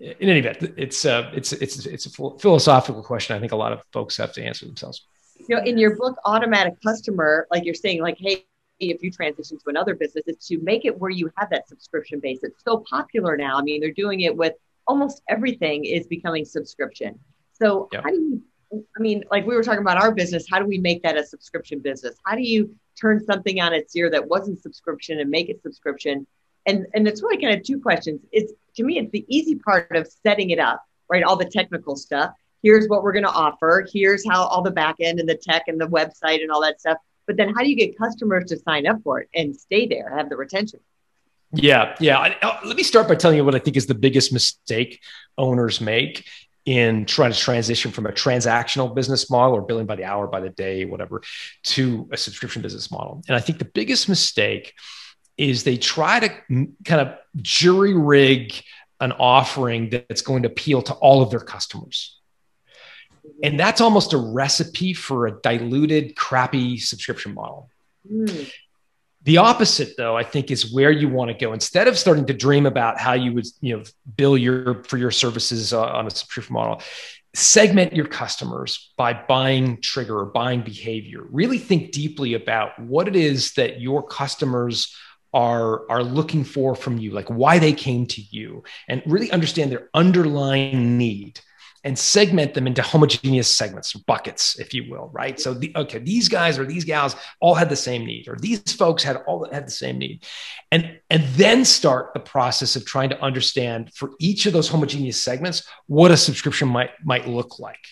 in 0.00 0.28
any 0.28 0.40
event, 0.40 0.74
it's 0.76 1.04
uh, 1.04 1.30
it's 1.32 1.52
it's 1.52 1.86
it's 1.86 2.06
a 2.06 2.10
philosophical 2.10 3.04
question. 3.04 3.36
I 3.36 3.40
think 3.40 3.52
a 3.52 3.56
lot 3.56 3.72
of 3.72 3.82
folks 3.92 4.16
have 4.16 4.32
to 4.32 4.42
answer 4.42 4.66
themselves 4.66 5.06
you 5.48 5.56
know, 5.56 5.62
in 5.62 5.78
your 5.78 5.96
book, 5.96 6.16
Automatic 6.24 6.74
Customer, 6.84 7.46
like 7.50 7.64
you're 7.64 7.74
saying, 7.74 8.02
like, 8.02 8.18
hey, 8.18 8.44
if 8.80 9.02
you 9.02 9.10
transition 9.10 9.58
to 9.58 9.64
another 9.68 9.94
business, 9.94 10.24
is 10.26 10.46
to 10.46 10.58
make 10.60 10.84
it 10.84 10.98
where 10.98 11.10
you 11.10 11.30
have 11.36 11.50
that 11.50 11.68
subscription 11.68 12.20
base. 12.20 12.40
It's 12.42 12.62
so 12.64 12.84
popular 12.88 13.36
now. 13.36 13.58
I 13.58 13.62
mean, 13.62 13.80
they're 13.80 13.92
doing 13.92 14.20
it 14.20 14.36
with 14.36 14.54
almost 14.86 15.22
everything 15.28 15.84
is 15.84 16.06
becoming 16.06 16.44
subscription. 16.44 17.18
So 17.52 17.88
yep. 17.92 18.04
how 18.04 18.10
do 18.10 18.16
you 18.16 18.42
I 18.72 19.00
mean, 19.00 19.24
like 19.30 19.46
we 19.46 19.54
were 19.54 19.62
talking 19.62 19.80
about 19.80 19.96
our 19.96 20.12
business, 20.12 20.46
how 20.50 20.58
do 20.58 20.66
we 20.66 20.78
make 20.78 21.02
that 21.02 21.16
a 21.16 21.24
subscription 21.24 21.78
business? 21.78 22.16
How 22.26 22.34
do 22.34 22.42
you 22.42 22.74
turn 23.00 23.24
something 23.24 23.60
on 23.60 23.72
its 23.72 23.96
ear 23.96 24.10
that 24.10 24.28
wasn't 24.28 24.60
subscription 24.60 25.20
and 25.20 25.30
make 25.30 25.48
it 25.48 25.62
subscription? 25.62 26.26
And 26.66 26.86
and 26.94 27.08
it's 27.08 27.22
really 27.22 27.40
kind 27.40 27.58
of 27.58 27.64
two 27.64 27.80
questions. 27.80 28.20
It's 28.30 28.52
to 28.76 28.84
me, 28.84 28.98
it's 28.98 29.10
the 29.10 29.24
easy 29.28 29.54
part 29.54 29.96
of 29.96 30.06
setting 30.06 30.50
it 30.50 30.58
up, 30.58 30.82
right? 31.08 31.22
All 31.22 31.36
the 31.36 31.46
technical 31.46 31.96
stuff 31.96 32.32
here's 32.62 32.88
what 32.88 33.02
we're 33.02 33.12
going 33.12 33.24
to 33.24 33.30
offer 33.30 33.86
here's 33.92 34.26
how 34.28 34.44
all 34.44 34.62
the 34.62 34.70
back 34.70 34.96
end 35.00 35.20
and 35.20 35.28
the 35.28 35.36
tech 35.36 35.64
and 35.66 35.80
the 35.80 35.86
website 35.86 36.42
and 36.42 36.50
all 36.50 36.60
that 36.60 36.80
stuff 36.80 36.98
but 37.26 37.36
then 37.36 37.52
how 37.54 37.62
do 37.62 37.68
you 37.68 37.76
get 37.76 37.96
customers 37.98 38.44
to 38.46 38.58
sign 38.58 38.86
up 38.86 39.02
for 39.02 39.20
it 39.20 39.28
and 39.34 39.54
stay 39.54 39.86
there 39.86 40.16
have 40.16 40.28
the 40.28 40.36
retention? 40.36 40.80
Yeah 41.52 41.94
yeah 42.00 42.18
I, 42.18 42.36
uh, 42.42 42.58
let 42.64 42.76
me 42.76 42.82
start 42.82 43.08
by 43.08 43.14
telling 43.14 43.36
you 43.36 43.44
what 43.44 43.54
i 43.54 43.58
think 43.58 43.76
is 43.76 43.86
the 43.86 43.94
biggest 43.94 44.32
mistake 44.32 45.00
owners 45.36 45.80
make 45.80 46.26
in 46.68 47.06
trying 47.06 47.32
to 47.32 47.38
transition 47.38 47.90
from 47.90 48.04
a 48.04 48.12
transactional 48.12 48.94
business 48.94 49.30
model 49.30 49.56
or 49.56 49.62
billing 49.62 49.86
by 49.86 49.96
the 49.96 50.04
hour 50.04 50.26
by 50.26 50.38
the 50.38 50.50
day 50.50 50.84
whatever 50.84 51.22
to 51.62 52.06
a 52.12 52.16
subscription 52.18 52.60
business 52.60 52.90
model. 52.90 53.22
And 53.26 53.34
i 53.34 53.40
think 53.40 53.58
the 53.58 53.64
biggest 53.64 54.08
mistake 54.08 54.74
is 55.38 55.62
they 55.62 55.78
try 55.78 56.20
to 56.20 56.28
kind 56.84 57.00
of 57.00 57.14
jury 57.36 57.94
rig 57.94 58.52
an 59.00 59.12
offering 59.12 59.88
that's 59.88 60.20
going 60.20 60.42
to 60.42 60.48
appeal 60.48 60.82
to 60.82 60.92
all 60.94 61.22
of 61.22 61.30
their 61.30 61.40
customers 61.40 62.17
and 63.42 63.58
that's 63.58 63.80
almost 63.80 64.12
a 64.12 64.18
recipe 64.18 64.92
for 64.94 65.26
a 65.26 65.32
diluted, 65.40 66.16
crappy 66.16 66.78
subscription 66.78 67.34
model. 67.34 67.70
Mm. 68.10 68.50
The 69.24 69.38
opposite, 69.38 69.96
though, 69.96 70.16
I 70.16 70.22
think, 70.22 70.50
is 70.50 70.72
where 70.72 70.90
you 70.90 71.08
want 71.08 71.30
to 71.30 71.34
go. 71.34 71.52
Instead 71.52 71.88
of 71.88 71.98
starting 71.98 72.26
to 72.26 72.32
dream 72.32 72.66
about 72.66 72.98
how 72.98 73.12
you 73.12 73.32
would, 73.34 73.46
you 73.60 73.76
know, 73.76 73.82
bill 74.16 74.38
your 74.38 74.82
for 74.84 74.96
your 74.96 75.10
services 75.10 75.72
uh, 75.72 75.82
on 75.82 76.06
a 76.06 76.10
subscription 76.10 76.54
model, 76.54 76.80
segment 77.34 77.94
your 77.94 78.06
customers 78.06 78.92
by 78.96 79.12
buying 79.12 79.80
trigger 79.80 80.18
or 80.20 80.26
buying 80.26 80.62
behavior. 80.62 81.24
Really 81.30 81.58
think 81.58 81.92
deeply 81.92 82.34
about 82.34 82.78
what 82.78 83.08
it 83.08 83.16
is 83.16 83.52
that 83.54 83.80
your 83.80 84.02
customers 84.02 84.94
are 85.34 85.90
are 85.90 86.02
looking 86.02 86.42
for 86.42 86.74
from 86.74 86.96
you 86.96 87.10
like 87.10 87.28
why 87.28 87.58
they 87.58 87.72
came 87.72 88.06
to 88.06 88.22
you 88.30 88.64
and 88.88 89.02
really 89.04 89.30
understand 89.30 89.70
their 89.70 89.90
underlying 89.92 90.96
need 90.96 91.38
and 91.88 91.98
segment 91.98 92.52
them 92.52 92.66
into 92.66 92.82
homogeneous 92.82 93.48
segments 93.48 93.94
buckets 93.94 94.58
if 94.58 94.74
you 94.74 94.90
will 94.90 95.08
right? 95.10 95.40
So 95.40 95.54
the, 95.54 95.72
okay 95.74 95.98
these 95.98 96.28
guys 96.28 96.58
or 96.58 96.66
these 96.66 96.84
gals 96.84 97.16
all 97.40 97.54
had 97.54 97.70
the 97.70 97.76
same 97.76 98.04
need 98.04 98.28
or 98.28 98.36
these 98.36 98.60
folks 98.74 99.02
had 99.02 99.16
all 99.26 99.48
had 99.50 99.66
the 99.66 99.70
same 99.70 99.96
need. 99.96 100.26
And 100.70 101.00
and 101.08 101.24
then 101.28 101.64
start 101.64 102.12
the 102.12 102.20
process 102.20 102.76
of 102.76 102.84
trying 102.84 103.08
to 103.08 103.20
understand 103.22 103.90
for 103.94 104.10
each 104.20 104.44
of 104.44 104.52
those 104.52 104.68
homogeneous 104.68 105.20
segments 105.20 105.66
what 105.86 106.10
a 106.10 106.16
subscription 106.16 106.68
might 106.68 106.90
might 107.02 107.26
look 107.26 107.58
like 107.58 107.86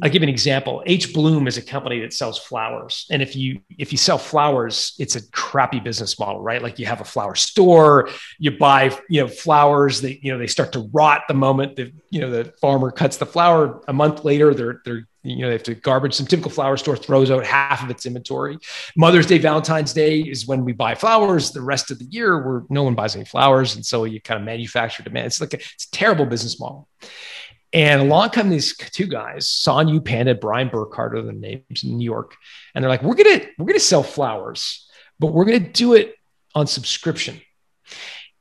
I'll 0.00 0.10
give 0.10 0.22
an 0.22 0.28
example. 0.28 0.82
H 0.86 1.12
Bloom 1.12 1.46
is 1.46 1.58
a 1.58 1.62
company 1.62 2.00
that 2.00 2.12
sells 2.12 2.38
flowers. 2.38 3.06
And 3.10 3.20
if 3.20 3.36
you 3.36 3.60
if 3.78 3.92
you 3.92 3.98
sell 3.98 4.18
flowers, 4.18 4.94
it's 4.98 5.16
a 5.16 5.30
crappy 5.30 5.80
business 5.80 6.18
model, 6.18 6.40
right? 6.40 6.62
Like 6.62 6.78
you 6.78 6.86
have 6.86 7.00
a 7.00 7.04
flower 7.04 7.34
store, 7.34 8.08
you 8.38 8.52
buy, 8.52 8.96
you 9.10 9.20
know, 9.20 9.28
flowers, 9.28 10.00
they, 10.00 10.18
you 10.22 10.32
know, 10.32 10.38
they 10.38 10.46
start 10.46 10.72
to 10.72 10.88
rot 10.92 11.24
the 11.28 11.34
moment 11.34 11.76
the, 11.76 11.92
you 12.10 12.20
know, 12.20 12.30
the 12.30 12.52
farmer 12.60 12.90
cuts 12.90 13.18
the 13.18 13.26
flower. 13.26 13.82
A 13.88 13.92
month 13.92 14.24
later, 14.24 14.54
they're 14.54 14.80
they're 14.84 15.06
you 15.24 15.36
know, 15.36 15.46
they 15.46 15.52
have 15.52 15.62
to 15.64 15.74
garbage. 15.74 16.14
Some 16.14 16.26
typical 16.26 16.50
flower 16.50 16.76
store 16.76 16.96
throws 16.96 17.30
out 17.30 17.44
half 17.44 17.82
of 17.82 17.90
its 17.90 18.06
inventory. 18.06 18.58
Mother's 18.96 19.26
Day, 19.26 19.38
Valentine's 19.38 19.92
Day 19.92 20.20
is 20.20 20.48
when 20.48 20.64
we 20.64 20.72
buy 20.72 20.96
flowers. 20.96 21.52
The 21.52 21.62
rest 21.62 21.92
of 21.92 21.98
the 21.98 22.06
year, 22.06 22.42
where 22.42 22.64
no 22.70 22.82
one 22.82 22.96
buys 22.96 23.14
any 23.14 23.24
flowers, 23.24 23.76
and 23.76 23.86
so 23.86 24.04
you 24.04 24.20
kind 24.20 24.40
of 24.40 24.44
manufacture 24.44 25.02
demand. 25.02 25.26
It's 25.26 25.40
like 25.40 25.54
a, 25.54 25.58
it's 25.58 25.86
a 25.86 25.90
terrible 25.92 26.26
business 26.26 26.58
model. 26.58 26.88
And 27.72 28.02
along 28.02 28.30
come 28.30 28.50
these 28.50 28.76
two 28.76 29.06
guys, 29.06 29.46
Sonu 29.48 30.04
Panda, 30.04 30.34
Brian 30.34 30.68
Burkhart 30.68 31.14
are 31.14 31.22
the 31.22 31.32
names 31.32 31.84
in 31.84 31.96
New 31.96 32.04
York. 32.04 32.34
And 32.74 32.82
they're 32.82 32.90
like, 32.90 33.02
we're 33.02 33.14
gonna, 33.14 33.40
we're 33.58 33.66
gonna 33.66 33.80
sell 33.80 34.02
flowers, 34.02 34.88
but 35.18 35.28
we're 35.28 35.46
gonna 35.46 35.60
do 35.60 35.94
it 35.94 36.14
on 36.54 36.66
subscription. 36.66 37.40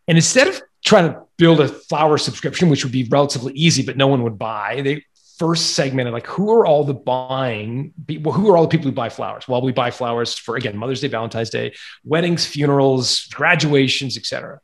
And 0.07 0.17
instead 0.17 0.47
of 0.47 0.61
trying 0.83 1.13
to 1.13 1.21
build 1.37 1.61
a 1.61 1.67
flower 1.67 2.17
subscription, 2.17 2.69
which 2.69 2.83
would 2.83 2.91
be 2.91 3.05
relatively 3.05 3.53
easy, 3.53 3.83
but 3.83 3.95
no 3.95 4.07
one 4.07 4.23
would 4.23 4.37
buy, 4.37 4.81
they 4.81 5.05
first 5.41 5.71
segmented 5.71 6.13
like 6.13 6.27
who 6.27 6.51
are 6.51 6.67
all 6.67 6.83
the 6.83 6.93
buying 6.93 7.91
who 8.07 8.51
are 8.51 8.57
all 8.57 8.61
the 8.61 8.69
people 8.69 8.85
who 8.85 8.91
buy 8.91 9.09
flowers 9.09 9.47
well 9.47 9.59
we 9.59 9.71
buy 9.71 9.89
flowers 9.89 10.37
for 10.37 10.55
again 10.55 10.77
mother's 10.77 11.01
day 11.01 11.07
valentine's 11.07 11.49
day 11.49 11.73
weddings 12.03 12.45
funerals 12.45 13.25
graduations 13.33 14.17
etc 14.17 14.59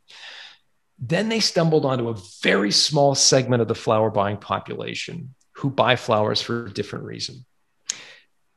Then 0.98 1.28
they 1.28 1.40
stumbled 1.40 1.84
onto 1.84 2.08
a 2.08 2.18
very 2.42 2.72
small 2.72 3.14
segment 3.14 3.62
of 3.62 3.68
the 3.68 3.74
flower 3.74 4.10
buying 4.10 4.36
population 4.36 5.34
who 5.52 5.70
buy 5.70 5.96
flowers 5.96 6.40
for 6.40 6.66
a 6.66 6.72
different 6.72 7.04
reason. 7.04 7.44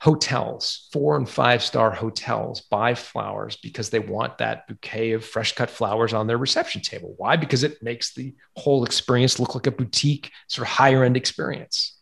Hotels, 0.02 0.90
four 0.92 1.16
and 1.16 1.30
five 1.30 1.62
star 1.64 1.92
hotels 1.92 2.62
buy 2.62 2.96
flowers 2.96 3.56
because 3.58 3.92
they 3.92 4.00
want 4.00 4.40
that 4.40 4.68
bouquet 4.68 5.12
of 5.12 5.24
fresh 5.24 5.54
cut 5.54 5.70
flowers 5.70 6.14
on 6.14 6.26
their 6.26 6.40
reception 6.40 6.82
table. 6.82 7.14
Why? 7.18 7.36
Because 7.36 7.64
it 7.64 7.84
makes 7.84 8.16
the 8.16 8.34
whole 8.56 8.84
experience 8.84 9.40
look 9.40 9.54
like 9.54 9.68
a 9.68 9.72
boutique, 9.72 10.32
sort 10.48 10.68
of 10.68 10.74
higher 10.74 11.04
end 11.04 11.18
experience 11.18 12.00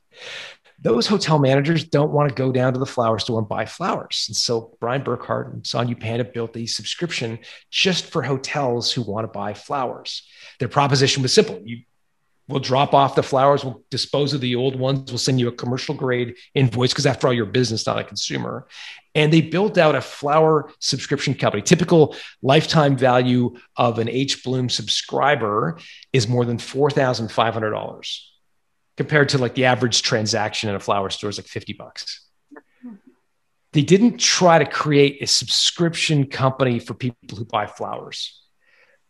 those 0.81 1.07
hotel 1.07 1.39
managers 1.39 1.83
don't 1.83 2.11
want 2.11 2.29
to 2.29 2.35
go 2.35 2.51
down 2.51 2.73
to 2.73 2.79
the 2.79 2.85
flower 2.85 3.19
store 3.19 3.39
and 3.39 3.47
buy 3.47 3.65
flowers. 3.65 4.25
And 4.27 4.35
so 4.35 4.77
Brian 4.79 5.03
Burkhart 5.03 5.53
and 5.53 5.65
Sonia 5.65 5.95
Panda 5.95 6.23
built 6.23 6.55
a 6.55 6.65
subscription 6.65 7.39
just 7.69 8.05
for 8.05 8.21
hotels 8.21 8.91
who 8.91 9.01
want 9.01 9.25
to 9.25 9.31
buy 9.31 9.53
flowers. 9.53 10.23
Their 10.59 10.69
proposition 10.69 11.21
was 11.21 11.33
simple. 11.33 11.61
You 11.63 11.81
will 12.47 12.59
drop 12.59 12.93
off 12.93 13.13
the 13.13 13.21
flowers, 13.21 13.63
we'll 13.63 13.83
dispose 13.91 14.33
of 14.33 14.41
the 14.41 14.55
old 14.55 14.75
ones, 14.75 15.11
we'll 15.11 15.19
send 15.19 15.39
you 15.39 15.47
a 15.47 15.51
commercial 15.51 15.93
grade 15.93 16.35
invoice 16.55 16.91
because 16.91 17.05
after 17.05 17.27
all, 17.27 17.33
you're 17.33 17.47
a 17.47 17.51
business, 17.51 17.85
not 17.85 17.99
a 17.99 18.03
consumer. 18.03 18.67
And 19.13 19.31
they 19.31 19.41
built 19.41 19.77
out 19.77 19.93
a 19.93 20.01
flower 20.01 20.71
subscription 20.79 21.35
company. 21.35 21.61
Typical 21.61 22.15
lifetime 22.41 22.97
value 22.97 23.55
of 23.75 23.99
an 23.99 24.09
H 24.09 24.43
Bloom 24.43 24.67
subscriber 24.67 25.77
is 26.11 26.27
more 26.27 26.45
than 26.45 26.57
$4,500 26.57 28.19
compared 28.99 29.29
to 29.29 29.37
like 29.37 29.55
the 29.55 29.63
average 29.63 30.01
transaction 30.01 30.69
in 30.69 30.75
a 30.75 30.79
flower 30.79 31.09
store 31.09 31.29
is 31.29 31.37
like 31.37 31.47
50 31.47 31.71
bucks. 31.71 32.27
They 33.71 33.81
didn't 33.81 34.17
try 34.17 34.59
to 34.59 34.65
create 34.65 35.21
a 35.21 35.25
subscription 35.25 36.25
company 36.25 36.79
for 36.79 36.93
people 36.93 37.37
who 37.37 37.45
buy 37.45 37.65
flowers. 37.65 38.43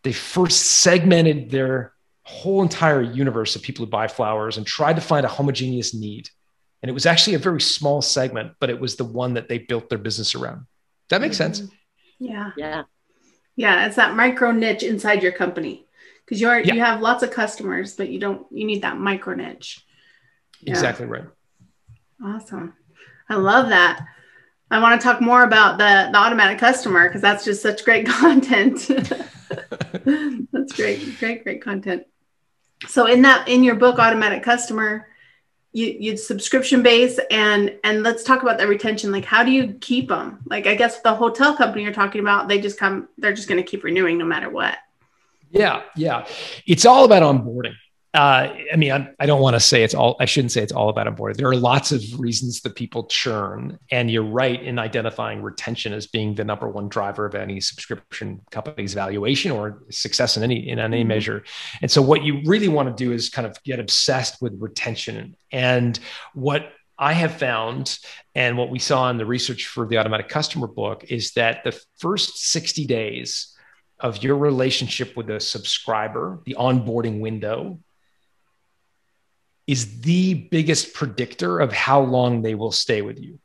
They 0.04 0.12
first 0.12 0.62
segmented 0.62 1.50
their 1.50 1.94
whole 2.22 2.62
entire 2.62 3.02
universe 3.02 3.56
of 3.56 3.64
people 3.64 3.84
who 3.84 3.90
buy 3.90 4.08
flowers 4.08 4.58
and 4.58 4.68
tried 4.68 4.98
to 4.98 5.02
find 5.02 5.26
a 5.26 5.30
homogeneous 5.30 5.96
need. 5.96 6.30
And 6.84 6.90
it 6.92 6.94
was 6.94 7.08
actually 7.08 7.34
a 7.34 7.40
very 7.40 7.60
small 7.60 8.04
segment, 8.04 8.52
but 8.60 8.70
it 8.70 8.80
was 8.80 8.96
the 8.96 9.06
one 9.06 9.34
that 9.34 9.50
they 9.50 9.58
built 9.58 9.90
their 9.90 9.98
business 9.98 10.36
around. 10.36 10.68
That 11.10 11.22
makes 11.22 11.36
sense. 11.36 11.64
Yeah. 12.20 12.52
Yeah. 12.56 12.84
Yeah. 13.56 13.88
It's 13.88 13.96
that 13.96 14.16
micro 14.16 14.52
niche 14.52 14.84
inside 14.84 15.24
your 15.24 15.32
company 15.32 15.88
because 16.30 16.42
you're 16.42 16.60
yeah. 16.60 16.76
you 16.76 16.80
have 16.80 17.02
lots 17.02 17.24
of 17.24 17.32
customers, 17.32 17.96
but 17.96 18.10
you 18.10 18.20
don't 18.20 18.46
you 18.52 18.66
need 18.66 18.84
that 18.84 18.98
micro 18.98 19.34
niche. 19.34 19.84
Yeah. 20.62 20.74
Exactly 20.74 21.08
right. 21.08 21.26
Awesome. 22.24 22.76
I 23.28 23.36
love 23.36 23.70
that. 23.70 24.06
I 24.70 24.80
want 24.80 25.02
to 25.02 25.04
talk 25.04 25.22
more 25.22 25.44
about 25.44 25.80
the, 25.80 26.10
the 26.12 26.18
automatic 26.18 26.60
customer 26.60 27.08
because 27.08 27.22
that's 27.22 27.44
just 27.44 27.64
such 27.64 27.84
great 27.84 28.06
content. 28.08 28.88
that's 30.52 30.74
great, 30.74 31.18
great, 31.18 31.44
great 31.44 31.64
content. 31.64 32.04
So 32.88 33.08
in 33.08 33.24
that 33.24 33.48
in 33.48 33.64
your 33.64 33.76
book, 33.76 33.98
Automatic 33.98 34.44
Customer, 34.44 35.08
you 35.72 35.98
you 36.00 36.18
subscription 36.18 36.84
base 36.84 37.20
and 37.32 37.76
and 37.84 38.04
let's 38.04 38.24
talk 38.24 38.44
about 38.44 38.60
the 38.60 38.68
retention. 38.68 39.12
Like 39.12 39.26
how 39.26 39.44
do 39.44 39.50
you 39.50 39.74
keep 39.82 40.10
them? 40.10 40.40
Like 40.46 40.68
I 40.68 40.76
guess 40.76 41.02
the 41.02 41.16
hotel 41.16 41.56
company 41.56 41.84
you're 41.84 41.94
talking 41.94 42.22
about, 42.22 42.48
they 42.48 42.62
just 42.62 42.78
come, 42.78 43.10
they're 43.18 43.34
just 43.34 43.48
going 43.48 43.62
to 43.64 43.68
keep 43.68 43.84
renewing 43.84 44.20
no 44.20 44.26
matter 44.26 44.52
what. 44.52 44.78
Yeah, 45.52 45.82
yeah. 45.96 46.28
It's 46.66 46.86
all 46.86 47.06
about 47.06 47.24
onboarding. 47.24 47.74
Uh, 48.12 48.52
I 48.74 48.76
mean, 48.76 48.92
I'm, 48.92 49.16
I 49.20 49.28
do 49.28 49.34
not 49.34 49.42
want 49.42 49.56
to 49.56 49.60
say 49.60 49.84
it's 49.84 49.94
all, 49.94 50.16
I 50.20 50.26
shouldn't 50.26 50.52
say 50.52 50.64
it's 50.64 50.72
all 50.72 50.90
about 50.90 51.06
onboarding. 51.06 51.38
There 51.38 51.48
are 51.48 51.56
lots 51.56 51.92
of 51.92 52.02
reasons 52.20 52.62
that 52.62 52.76
people 52.76 53.04
churn. 53.04 53.78
And 53.92 54.10
you're 54.10 54.24
right 54.24 54.60
in 54.62 54.80
identifying 54.80 55.44
retention 55.44 55.94
as 55.94 56.08
being 56.08 56.34
the 56.34 56.44
number 56.44 56.68
one 56.68 56.90
driver 56.90 57.28
of 57.28 57.36
any 57.36 57.62
subscription 57.62 58.42
company's 58.50 58.96
valuation 58.96 59.52
or 59.52 59.84
success 59.92 60.38
in 60.38 60.44
any, 60.44 60.70
in 60.70 60.80
any 60.80 61.02
mm-hmm. 61.02 61.08
measure. 61.08 61.44
And 61.84 61.92
so 61.92 62.02
what 62.02 62.24
you 62.24 62.42
really 62.46 62.68
want 62.68 62.96
to 62.96 63.04
do 63.04 63.12
is 63.12 63.30
kind 63.30 63.46
of 63.46 63.62
get 63.64 63.80
obsessed 63.80 64.42
with 64.42 64.56
retention. 64.60 65.36
And 65.52 66.00
what 66.34 66.72
I 66.98 67.14
have 67.14 67.38
found, 67.38 67.98
and 68.34 68.58
what 68.58 68.72
we 68.72 68.80
saw 68.80 69.10
in 69.12 69.18
the 69.18 69.26
research 69.26 69.68
for 69.68 69.86
the 69.86 70.00
automatic 70.00 70.30
customer 70.30 70.68
book, 70.68 71.06
is 71.10 71.32
that 71.34 71.64
the 71.64 71.80
first 72.00 72.50
60 72.50 72.86
days 72.88 73.56
of 74.00 74.24
your 74.24 74.38
relationship 74.38 75.16
with 75.18 75.30
a 75.30 75.40
subscriber, 75.40 76.40
the 76.46 76.56
onboarding 76.58 77.20
window, 77.20 77.80
is 79.68 80.02
the 80.02 80.34
biggest 80.34 80.94
predictor 80.94 81.60
of 81.60 81.72
how 81.72 82.02
long 82.02 82.42
they 82.42 82.56
will 82.56 82.72
stay 82.72 83.02
with 83.02 83.20
you. 83.20 83.40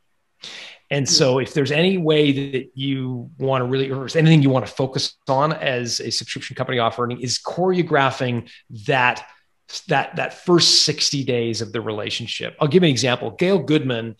And 0.91 1.09
so, 1.09 1.39
if 1.39 1.53
there's 1.53 1.71
any 1.71 1.97
way 1.97 2.51
that 2.51 2.71
you 2.75 3.31
want 3.39 3.63
to 3.63 3.65
really, 3.65 3.91
or 3.91 4.03
anything 4.15 4.43
you 4.43 4.51
want 4.51 4.67
to 4.67 4.71
focus 4.71 5.15
on 5.27 5.51
as 5.53 5.99
a 5.99 6.11
subscription 6.11 6.55
company 6.55 6.77
offering, 6.77 7.19
is 7.21 7.39
choreographing 7.39 8.49
that 8.87 9.25
that 9.87 10.15
that 10.15 10.33
first 10.45 10.85
60 10.85 11.23
days 11.23 11.61
of 11.61 11.73
the 11.73 11.81
relationship. 11.81 12.55
I'll 12.59 12.67
give 12.67 12.83
an 12.83 12.89
example. 12.89 13.31
Gail 13.31 13.59
Goodman 13.59 14.15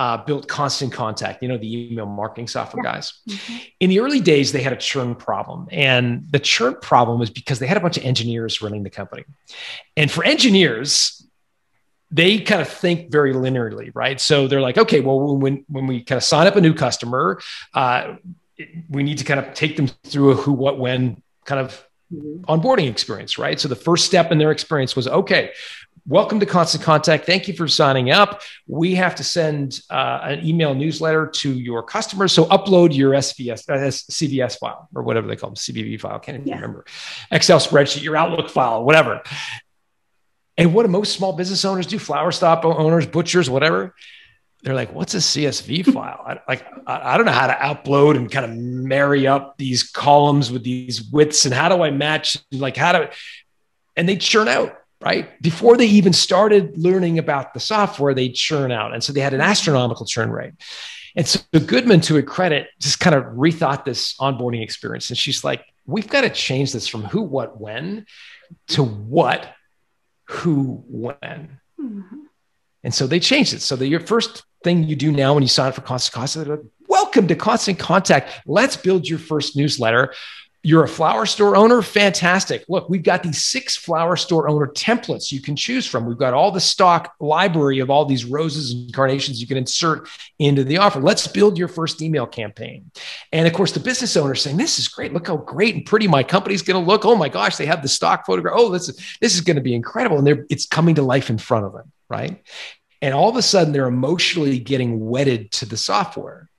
uh, 0.00 0.16
built 0.16 0.48
Constant 0.48 0.90
Contact, 0.94 1.42
you 1.42 1.48
know, 1.48 1.58
the 1.58 1.92
email 1.92 2.06
marketing 2.06 2.48
software 2.48 2.82
yeah. 2.82 2.92
guys. 2.92 3.20
Mm-hmm. 3.28 3.56
In 3.80 3.90
the 3.90 4.00
early 4.00 4.20
days, 4.20 4.50
they 4.50 4.62
had 4.62 4.72
a 4.72 4.76
churn 4.76 5.14
problem. 5.14 5.68
And 5.70 6.24
the 6.30 6.38
churn 6.38 6.76
problem 6.80 7.20
was 7.20 7.28
because 7.28 7.58
they 7.58 7.66
had 7.66 7.76
a 7.76 7.80
bunch 7.80 7.98
of 7.98 8.04
engineers 8.04 8.62
running 8.62 8.82
the 8.82 8.88
company. 8.88 9.24
And 9.98 10.10
for 10.10 10.24
engineers, 10.24 11.28
they 12.10 12.38
kind 12.38 12.62
of 12.62 12.68
think 12.68 13.12
very 13.12 13.34
linearly, 13.34 13.90
right? 13.94 14.18
So 14.18 14.48
they're 14.48 14.62
like, 14.62 14.78
okay, 14.78 15.00
well, 15.02 15.36
when 15.36 15.66
when 15.68 15.86
we 15.86 16.02
kind 16.02 16.16
of 16.16 16.24
sign 16.24 16.46
up 16.46 16.56
a 16.56 16.62
new 16.62 16.72
customer, 16.72 17.38
uh, 17.74 18.16
we 18.88 19.02
need 19.02 19.18
to 19.18 19.24
kind 19.24 19.38
of 19.38 19.52
take 19.52 19.76
them 19.76 19.88
through 20.04 20.30
a 20.30 20.34
who, 20.34 20.52
what, 20.54 20.78
when 20.78 21.22
kind 21.44 21.60
of 21.60 21.86
mm-hmm. 22.10 22.44
onboarding 22.44 22.88
experience, 22.90 23.38
right? 23.38 23.60
So 23.60 23.68
the 23.68 23.76
first 23.76 24.06
step 24.06 24.32
in 24.32 24.38
their 24.38 24.50
experience 24.50 24.96
was, 24.96 25.06
okay, 25.06 25.52
welcome 26.06 26.40
to 26.40 26.46
Constant 26.46 26.82
Contact. 26.82 27.26
Thank 27.26 27.48
you 27.48 27.54
for 27.54 27.68
signing 27.68 28.10
up. 28.10 28.42
We 28.66 28.94
have 28.94 29.14
to 29.16 29.24
send 29.24 29.80
uh, 29.90 30.20
an 30.22 30.46
email 30.46 30.74
newsletter 30.74 31.26
to 31.26 31.52
your 31.52 31.82
customers. 31.82 32.32
So 32.32 32.46
upload 32.46 32.94
your 32.94 33.12
SVS, 33.12 33.68
uh, 33.68 33.88
CVS 33.88 34.58
file 34.58 34.88
or 34.94 35.02
whatever 35.02 35.26
they 35.26 35.36
call 35.36 35.50
them, 35.50 35.56
CVV 35.56 36.00
file. 36.00 36.18
Can't 36.18 36.36
even 36.36 36.48
yeah. 36.48 36.56
remember. 36.56 36.84
Excel 37.30 37.58
spreadsheet, 37.58 38.02
your 38.02 38.16
Outlook 38.16 38.50
file, 38.50 38.84
whatever. 38.84 39.22
And 40.56 40.74
what 40.74 40.84
do 40.84 40.88
most 40.90 41.14
small 41.14 41.32
business 41.32 41.64
owners 41.64 41.86
do? 41.86 41.98
Flower 41.98 42.32
stop 42.32 42.64
owners, 42.64 43.06
butchers, 43.06 43.48
whatever. 43.48 43.94
They're 44.62 44.74
like, 44.74 44.92
what's 44.92 45.14
a 45.14 45.18
CSV 45.18 45.92
file? 45.94 46.22
I, 46.26 46.40
like, 46.46 46.66
I, 46.86 47.14
I 47.14 47.16
don't 47.16 47.26
know 47.26 47.32
how 47.32 47.46
to 47.46 47.54
upload 47.54 48.16
and 48.16 48.30
kind 48.30 48.44
of 48.44 48.56
marry 48.56 49.26
up 49.26 49.56
these 49.56 49.82
columns 49.82 50.52
with 50.52 50.62
these 50.62 51.02
widths 51.02 51.46
and 51.46 51.54
how 51.54 51.68
do 51.68 51.82
I 51.82 51.90
match? 51.90 52.36
Like, 52.52 52.76
how 52.76 52.92
do, 52.92 53.08
and 53.96 54.08
they 54.08 54.16
churn 54.16 54.48
out, 54.48 54.76
right? 55.00 55.40
Before 55.42 55.76
they 55.76 55.86
even 55.86 56.12
started 56.12 56.76
learning 56.76 57.18
about 57.18 57.54
the 57.54 57.60
software, 57.60 58.14
they 58.14 58.28
churn 58.28 58.70
out. 58.70 58.92
And 58.92 59.02
so 59.02 59.12
they 59.12 59.20
had 59.20 59.34
an 59.34 59.40
astronomical 59.40 60.06
churn 60.06 60.30
rate. 60.30 60.52
And 61.16 61.26
so 61.26 61.40
Goodman, 61.52 62.02
to 62.02 62.16
her 62.16 62.22
credit, 62.22 62.68
just 62.78 63.00
kind 63.00 63.16
of 63.16 63.24
rethought 63.24 63.84
this 63.84 64.14
onboarding 64.18 64.62
experience. 64.62 65.10
And 65.10 65.18
she's 65.18 65.42
like, 65.42 65.64
we've 65.86 66.08
got 66.08 66.20
to 66.20 66.30
change 66.30 66.72
this 66.72 66.86
from 66.86 67.04
who, 67.04 67.22
what, 67.22 67.60
when 67.60 68.06
to 68.68 68.84
what 68.84 69.54
who, 70.24 70.84
when. 70.86 71.58
Mm-hmm. 71.80 72.20
And 72.84 72.94
so 72.94 73.06
they 73.06 73.20
changed 73.20 73.52
it. 73.52 73.60
So 73.60 73.76
that 73.76 73.88
your 73.88 74.00
first 74.00 74.44
thing 74.62 74.84
you 74.84 74.96
do 74.96 75.10
now 75.10 75.34
when 75.34 75.42
you 75.42 75.48
sign 75.48 75.68
up 75.68 75.74
for 75.74 75.80
Constant 75.80 76.14
Contact, 76.14 76.48
like, 76.48 76.60
welcome 76.88 77.26
to 77.26 77.34
Constant 77.34 77.78
Contact. 77.78 78.30
Let's 78.46 78.76
build 78.76 79.08
your 79.08 79.18
first 79.18 79.56
newsletter. 79.56 80.14
You're 80.62 80.84
a 80.84 80.88
flower 80.88 81.24
store 81.24 81.56
owner? 81.56 81.80
Fantastic. 81.80 82.66
Look, 82.68 82.90
we've 82.90 83.02
got 83.02 83.22
these 83.22 83.42
six 83.42 83.76
flower 83.76 84.14
store 84.14 84.46
owner 84.46 84.66
templates 84.66 85.32
you 85.32 85.40
can 85.40 85.56
choose 85.56 85.86
from. 85.86 86.04
We've 86.04 86.18
got 86.18 86.34
all 86.34 86.50
the 86.52 86.60
stock 86.60 87.14
library 87.18 87.78
of 87.78 87.88
all 87.88 88.04
these 88.04 88.26
roses 88.26 88.72
and 88.72 88.92
carnations 88.92 89.40
you 89.40 89.46
can 89.46 89.56
insert 89.56 90.06
into 90.38 90.62
the 90.62 90.76
offer. 90.76 91.00
Let's 91.00 91.26
build 91.26 91.56
your 91.56 91.68
first 91.68 92.02
email 92.02 92.26
campaign. 92.26 92.90
And 93.32 93.46
of 93.46 93.54
course, 93.54 93.72
the 93.72 93.80
business 93.80 94.18
owner 94.18 94.34
saying, 94.34 94.58
This 94.58 94.78
is 94.78 94.86
great. 94.86 95.14
Look 95.14 95.28
how 95.28 95.38
great 95.38 95.76
and 95.76 95.86
pretty 95.86 96.06
my 96.08 96.22
company's 96.22 96.62
going 96.62 96.82
to 96.82 96.86
look. 96.86 97.06
Oh 97.06 97.16
my 97.16 97.30
gosh, 97.30 97.56
they 97.56 97.66
have 97.66 97.80
the 97.80 97.88
stock 97.88 98.26
photograph. 98.26 98.54
Oh, 98.56 98.68
this 98.68 98.90
is, 98.90 99.16
this 99.22 99.34
is 99.34 99.40
going 99.40 99.56
to 99.56 99.62
be 99.62 99.74
incredible. 99.74 100.18
And 100.18 100.44
it's 100.50 100.66
coming 100.66 100.96
to 100.96 101.02
life 101.02 101.30
in 101.30 101.38
front 101.38 101.64
of 101.64 101.72
them, 101.72 101.90
right? 102.10 102.42
And 103.00 103.14
all 103.14 103.30
of 103.30 103.36
a 103.36 103.42
sudden, 103.42 103.72
they're 103.72 103.86
emotionally 103.86 104.58
getting 104.58 105.00
wedded 105.00 105.52
to 105.52 105.64
the 105.64 105.78
software. 105.78 106.49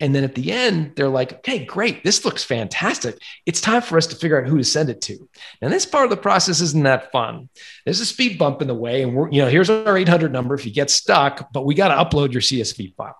And 0.00 0.14
then 0.14 0.24
at 0.24 0.34
the 0.34 0.52
end, 0.52 0.92
they're 0.94 1.08
like, 1.08 1.32
okay, 1.34 1.64
great. 1.64 2.04
This 2.04 2.24
looks 2.24 2.44
fantastic. 2.44 3.18
It's 3.46 3.60
time 3.60 3.82
for 3.82 3.98
us 3.98 4.06
to 4.08 4.16
figure 4.16 4.40
out 4.40 4.48
who 4.48 4.58
to 4.58 4.64
send 4.64 4.90
it 4.90 5.00
to. 5.02 5.28
And 5.60 5.72
this 5.72 5.86
part 5.86 6.04
of 6.04 6.10
the 6.10 6.16
process 6.16 6.60
isn't 6.60 6.84
that 6.84 7.10
fun. 7.10 7.48
There's 7.84 8.00
a 8.00 8.06
speed 8.06 8.38
bump 8.38 8.62
in 8.62 8.68
the 8.68 8.74
way. 8.74 9.02
And 9.02 9.14
we're, 9.14 9.30
you 9.30 9.42
know, 9.42 9.48
here's 9.48 9.70
our 9.70 9.96
800 9.96 10.32
number 10.32 10.54
if 10.54 10.64
you 10.64 10.72
get 10.72 10.90
stuck, 10.90 11.52
but 11.52 11.66
we 11.66 11.74
got 11.74 11.88
to 11.88 12.16
upload 12.16 12.32
your 12.32 12.42
CSV 12.42 12.94
file. 12.94 13.16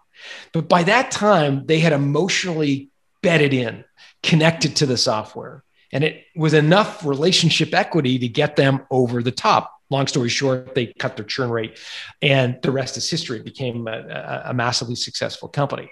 But 0.53 0.69
by 0.69 0.85
that 0.85 1.11
time, 1.11 1.67
they 1.67 1.81
had 1.81 1.93
emotionally 1.93 2.91
bedded 3.23 3.53
in, 3.53 3.85
connected 4.23 4.77
to 4.77 4.87
the 4.87 4.97
software. 4.97 5.65
And 5.93 6.05
it 6.05 6.25
was 6.37 6.55
enough 6.55 7.05
relationship 7.05 7.75
equity 7.75 8.19
to 8.19 8.29
get 8.29 8.57
them 8.57 8.87
over 8.91 9.23
the 9.23 9.33
top 9.33 9.78
long 9.91 10.07
story 10.07 10.29
short, 10.29 10.75
they 10.75 10.87
cut 10.87 11.17
their 11.17 11.25
churn 11.25 11.51
rate, 11.51 11.79
and 12.23 12.59
the 12.63 12.71
rest 12.71 12.97
is 12.97 13.09
history. 13.09 13.39
It 13.39 13.45
became 13.45 13.89
a, 13.89 14.43
a, 14.47 14.55
massively 14.55 14.95
successful 14.95 15.49
company. 15.49 15.91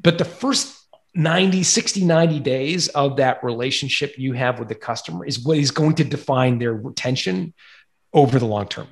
But 0.00 0.18
the 0.18 0.24
first 0.24 0.76
90, 1.14 1.62
60, 1.62 2.04
90 2.04 2.40
days 2.40 2.88
of 2.88 3.16
that 3.16 3.42
relationship 3.44 4.18
you 4.18 4.32
have 4.32 4.58
with 4.58 4.68
the 4.68 4.74
customer 4.74 5.24
is 5.24 5.40
what 5.40 5.58
is 5.58 5.70
going 5.70 5.94
to 5.96 6.04
define 6.04 6.58
their 6.58 6.74
retention 6.74 7.54
over 8.12 8.38
the 8.38 8.46
long 8.46 8.68
term. 8.68 8.88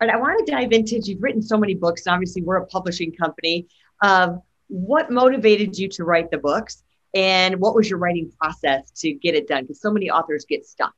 All 0.00 0.08
right, 0.08 0.14
I 0.14 0.18
want 0.18 0.44
to 0.44 0.52
dive 0.52 0.72
into 0.72 0.98
you've 0.98 1.22
written 1.22 1.42
so 1.42 1.56
many 1.56 1.74
books, 1.74 2.06
obviously 2.06 2.42
we're 2.42 2.56
a 2.56 2.66
publishing 2.66 3.12
company. 3.12 3.68
Um, 4.00 4.42
what 4.68 5.10
motivated 5.10 5.78
you 5.78 5.88
to 5.90 6.04
write 6.04 6.30
the 6.30 6.38
books, 6.38 6.82
and 7.14 7.56
what 7.56 7.74
was 7.74 7.90
your 7.90 7.98
writing 7.98 8.32
process 8.40 8.90
to 8.96 9.12
get 9.12 9.34
it 9.34 9.46
done? 9.46 9.64
Because 9.64 9.80
so 9.80 9.92
many 9.92 10.10
authors 10.10 10.44
get 10.48 10.64
stuck, 10.64 10.94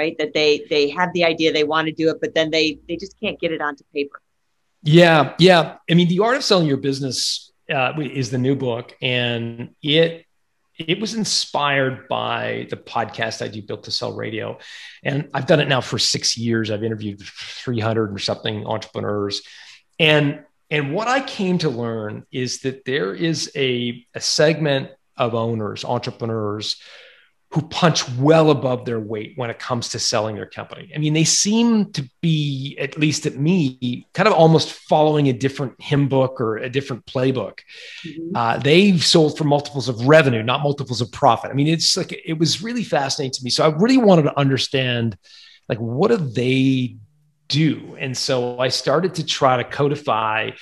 right? 0.00 0.16
That 0.18 0.32
they 0.32 0.64
they 0.70 0.88
have 0.90 1.12
the 1.12 1.24
idea, 1.24 1.52
they 1.52 1.64
want 1.64 1.86
to 1.86 1.92
do 1.92 2.08
it, 2.10 2.18
but 2.22 2.34
then 2.34 2.50
they 2.50 2.78
they 2.88 2.96
just 2.96 3.14
can't 3.20 3.38
get 3.38 3.52
it 3.52 3.60
onto 3.60 3.84
paper. 3.92 4.20
Yeah, 4.82 5.34
yeah. 5.38 5.76
I 5.90 5.94
mean, 5.94 6.08
the 6.08 6.20
art 6.20 6.36
of 6.36 6.44
selling 6.44 6.66
your 6.66 6.78
business 6.78 7.52
uh, 7.72 7.92
is 8.00 8.30
the 8.30 8.38
new 8.38 8.56
book, 8.56 8.96
and 9.02 9.74
it 9.82 10.24
it 10.78 10.98
was 10.98 11.14
inspired 11.14 12.08
by 12.08 12.66
the 12.70 12.76
podcast 12.76 13.42
I 13.42 13.48
do, 13.48 13.60
Built 13.60 13.84
to 13.84 13.90
Sell 13.90 14.14
Radio, 14.14 14.58
and 15.04 15.28
I've 15.34 15.46
done 15.46 15.60
it 15.60 15.68
now 15.68 15.82
for 15.82 15.98
six 15.98 16.38
years. 16.38 16.70
I've 16.70 16.82
interviewed 16.82 17.20
300 17.20 18.14
or 18.14 18.18
something 18.18 18.66
entrepreneurs, 18.66 19.42
and 19.98 20.44
and 20.70 20.94
what 20.94 21.08
I 21.08 21.20
came 21.20 21.58
to 21.58 21.68
learn 21.68 22.24
is 22.32 22.60
that 22.60 22.84
there 22.84 23.12
is 23.12 23.50
a, 23.56 24.06
a 24.14 24.20
segment 24.20 24.90
of 25.16 25.34
owners, 25.34 25.84
entrepreneurs 25.84 26.80
who 27.52 27.62
punch 27.62 28.08
well 28.10 28.50
above 28.50 28.84
their 28.84 29.00
weight 29.00 29.32
when 29.34 29.50
it 29.50 29.58
comes 29.58 29.88
to 29.88 29.98
selling 29.98 30.36
their 30.36 30.46
company. 30.46 30.92
I 30.94 30.98
mean, 30.98 31.14
they 31.14 31.24
seem 31.24 31.90
to 31.92 32.08
be, 32.20 32.76
at 32.78 32.96
least 32.96 33.26
at 33.26 33.36
me, 33.36 34.06
kind 34.12 34.28
of 34.28 34.34
almost 34.34 34.72
following 34.72 35.28
a 35.28 35.32
different 35.32 35.74
hymn 35.80 36.08
book 36.08 36.40
or 36.40 36.58
a 36.58 36.70
different 36.70 37.06
playbook. 37.06 37.58
Mm-hmm. 38.06 38.36
Uh, 38.36 38.58
they've 38.58 39.04
sold 39.04 39.36
for 39.36 39.42
multiples 39.42 39.88
of 39.88 40.06
revenue, 40.06 40.44
not 40.44 40.62
multiples 40.62 41.00
of 41.00 41.10
profit. 41.10 41.50
I 41.50 41.54
mean, 41.54 41.66
it's 41.66 41.96
like 41.96 42.12
it 42.24 42.38
was 42.38 42.62
really 42.62 42.84
fascinating 42.84 43.32
to 43.32 43.42
me. 43.42 43.50
So 43.50 43.64
I 43.64 43.76
really 43.76 43.98
wanted 43.98 44.22
to 44.22 44.38
understand, 44.38 45.18
like, 45.68 45.78
what 45.78 46.08
do 46.12 46.18
they 46.18 46.98
do? 47.48 47.96
And 47.98 48.16
so 48.16 48.60
I 48.60 48.68
started 48.68 49.16
to 49.16 49.26
try 49.26 49.56
to 49.56 49.64
codify 49.64 50.52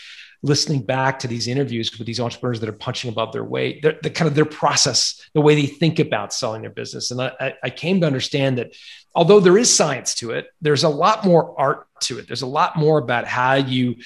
listening 0.43 0.83
back 0.83 1.19
to 1.19 1.29
these 1.29 1.49
interviews 1.49 1.97
with 1.99 2.07
these 2.07 2.21
entrepreneurs 2.21 2.61
that 2.61 2.69
are 2.69 2.73
punching 2.73 3.11
above 3.11 3.33
their 3.33 3.45
weight, 3.45 3.83
the 3.83 4.11
kind 4.11 4.29
of 4.29 4.35
their 4.35 4.45
process, 4.45 5.21
the 5.35 5.41
way 5.41 5.55
they 5.55 5.67
think 5.67 5.99
about 5.99 6.33
selling 6.33 6.63
their 6.63 6.71
business. 6.71 7.11
And 7.11 7.21
I, 7.21 7.55
I 7.63 7.71
came 7.71 8.01
to 8.01 8.07
understand 8.07 8.59
that 8.59 8.75
although 9.15 9.41
there 9.41 9.59
is 9.59 9.75
science 9.75 10.15
to 10.17 10.31
it, 10.31 10.47
there's 10.61 10.85
a 10.85 10.89
lot 10.89 11.25
more 11.25 11.59
art 11.59 11.89
to 12.03 12.19
it. 12.21 12.29
There's 12.29 12.43
a 12.43 12.47
lot 12.47 12.77
more 12.77 12.99
about 12.99 13.27
how 13.27 13.55
you 13.55 13.97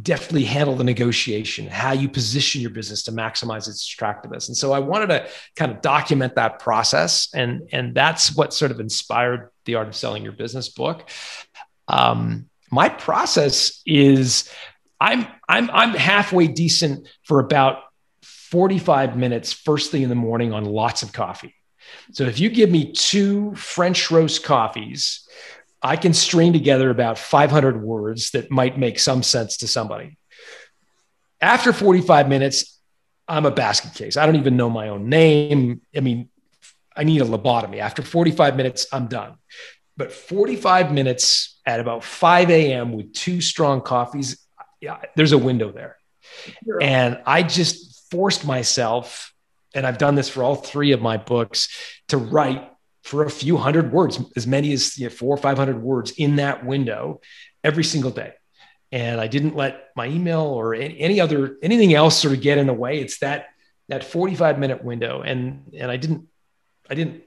deftly 0.00 0.44
handle 0.44 0.74
the 0.74 0.84
negotiation, 0.84 1.66
how 1.66 1.92
you 1.92 2.08
position 2.08 2.62
your 2.62 2.70
business 2.70 3.02
to 3.02 3.12
maximize 3.12 3.68
its 3.68 3.92
attractiveness. 3.92 4.48
And 4.48 4.56
so 4.56 4.72
I 4.72 4.78
wanted 4.78 5.08
to 5.08 5.28
kind 5.56 5.70
of 5.70 5.82
document 5.82 6.36
that 6.36 6.58
process. 6.58 7.28
And, 7.34 7.68
and 7.70 7.94
that's 7.94 8.34
what 8.34 8.54
sort 8.54 8.70
of 8.70 8.80
inspired 8.80 9.50
the 9.66 9.74
art 9.74 9.88
of 9.88 9.94
selling 9.94 10.22
your 10.22 10.32
business 10.32 10.70
book. 10.70 11.10
Um, 11.86 12.48
my 12.70 12.88
process 12.88 13.82
is 13.84 14.50
I'm 15.02 15.26
I'm 15.48 15.68
I'm 15.72 15.94
halfway 15.94 16.46
decent 16.46 17.08
for 17.24 17.40
about 17.40 17.78
45 18.22 19.16
minutes 19.16 19.52
first 19.52 19.90
thing 19.90 20.02
in 20.02 20.08
the 20.08 20.14
morning 20.14 20.52
on 20.52 20.64
lots 20.64 21.02
of 21.02 21.12
coffee. 21.12 21.56
So 22.12 22.22
if 22.24 22.38
you 22.38 22.48
give 22.48 22.70
me 22.70 22.92
two 22.92 23.52
French 23.56 24.12
roast 24.12 24.44
coffees, 24.44 25.28
I 25.82 25.96
can 25.96 26.14
string 26.14 26.52
together 26.52 26.88
about 26.88 27.18
500 27.18 27.82
words 27.82 28.30
that 28.30 28.52
might 28.52 28.78
make 28.78 29.00
some 29.00 29.24
sense 29.24 29.56
to 29.58 29.66
somebody. 29.66 30.16
After 31.40 31.72
45 31.72 32.28
minutes, 32.28 32.78
I'm 33.26 33.44
a 33.44 33.50
basket 33.50 33.94
case. 33.94 34.16
I 34.16 34.24
don't 34.24 34.36
even 34.36 34.56
know 34.56 34.70
my 34.70 34.88
own 34.88 35.08
name. 35.08 35.80
I 35.96 35.98
mean, 35.98 36.28
I 36.96 37.02
need 37.02 37.22
a 37.22 37.24
lobotomy. 37.24 37.78
After 37.78 38.02
45 38.02 38.56
minutes, 38.56 38.86
I'm 38.92 39.08
done. 39.08 39.34
But 39.96 40.12
45 40.12 40.92
minutes 40.92 41.60
at 41.66 41.80
about 41.80 42.04
5 42.04 42.50
a.m. 42.50 42.92
with 42.92 43.12
two 43.12 43.40
strong 43.40 43.80
coffees 43.80 44.38
yeah, 44.82 44.98
there's 45.14 45.32
a 45.32 45.38
window 45.38 45.70
there. 45.70 45.96
Sure. 46.64 46.82
And 46.82 47.22
I 47.24 47.44
just 47.44 48.10
forced 48.10 48.44
myself, 48.44 49.32
and 49.74 49.86
I've 49.86 49.96
done 49.96 50.16
this 50.16 50.28
for 50.28 50.42
all 50.42 50.56
three 50.56 50.90
of 50.92 51.00
my 51.00 51.16
books, 51.16 51.68
to 52.08 52.18
write 52.18 52.68
for 53.04 53.24
a 53.24 53.30
few 53.30 53.56
hundred 53.56 53.92
words, 53.92 54.20
as 54.36 54.46
many 54.46 54.72
as 54.72 54.98
you 54.98 55.06
know, 55.06 55.10
four 55.10 55.34
or 55.34 55.38
500 55.38 55.80
words 55.80 56.10
in 56.12 56.36
that 56.36 56.66
window 56.66 57.20
every 57.64 57.84
single 57.84 58.10
day. 58.10 58.34
And 58.90 59.20
I 59.20 59.28
didn't 59.28 59.56
let 59.56 59.90
my 59.96 60.06
email 60.06 60.42
or 60.42 60.74
any, 60.74 60.98
any 61.00 61.20
other, 61.20 61.56
anything 61.62 61.94
else 61.94 62.18
sort 62.20 62.34
of 62.34 62.42
get 62.42 62.58
in 62.58 62.66
the 62.66 62.74
way. 62.74 63.00
It's 63.00 63.20
that, 63.20 63.46
that 63.88 64.04
45 64.04 64.58
minute 64.58 64.84
window. 64.84 65.22
And, 65.22 65.72
and 65.76 65.90
I 65.90 65.96
didn't, 65.96 66.26
I 66.90 66.94
didn't 66.94 67.22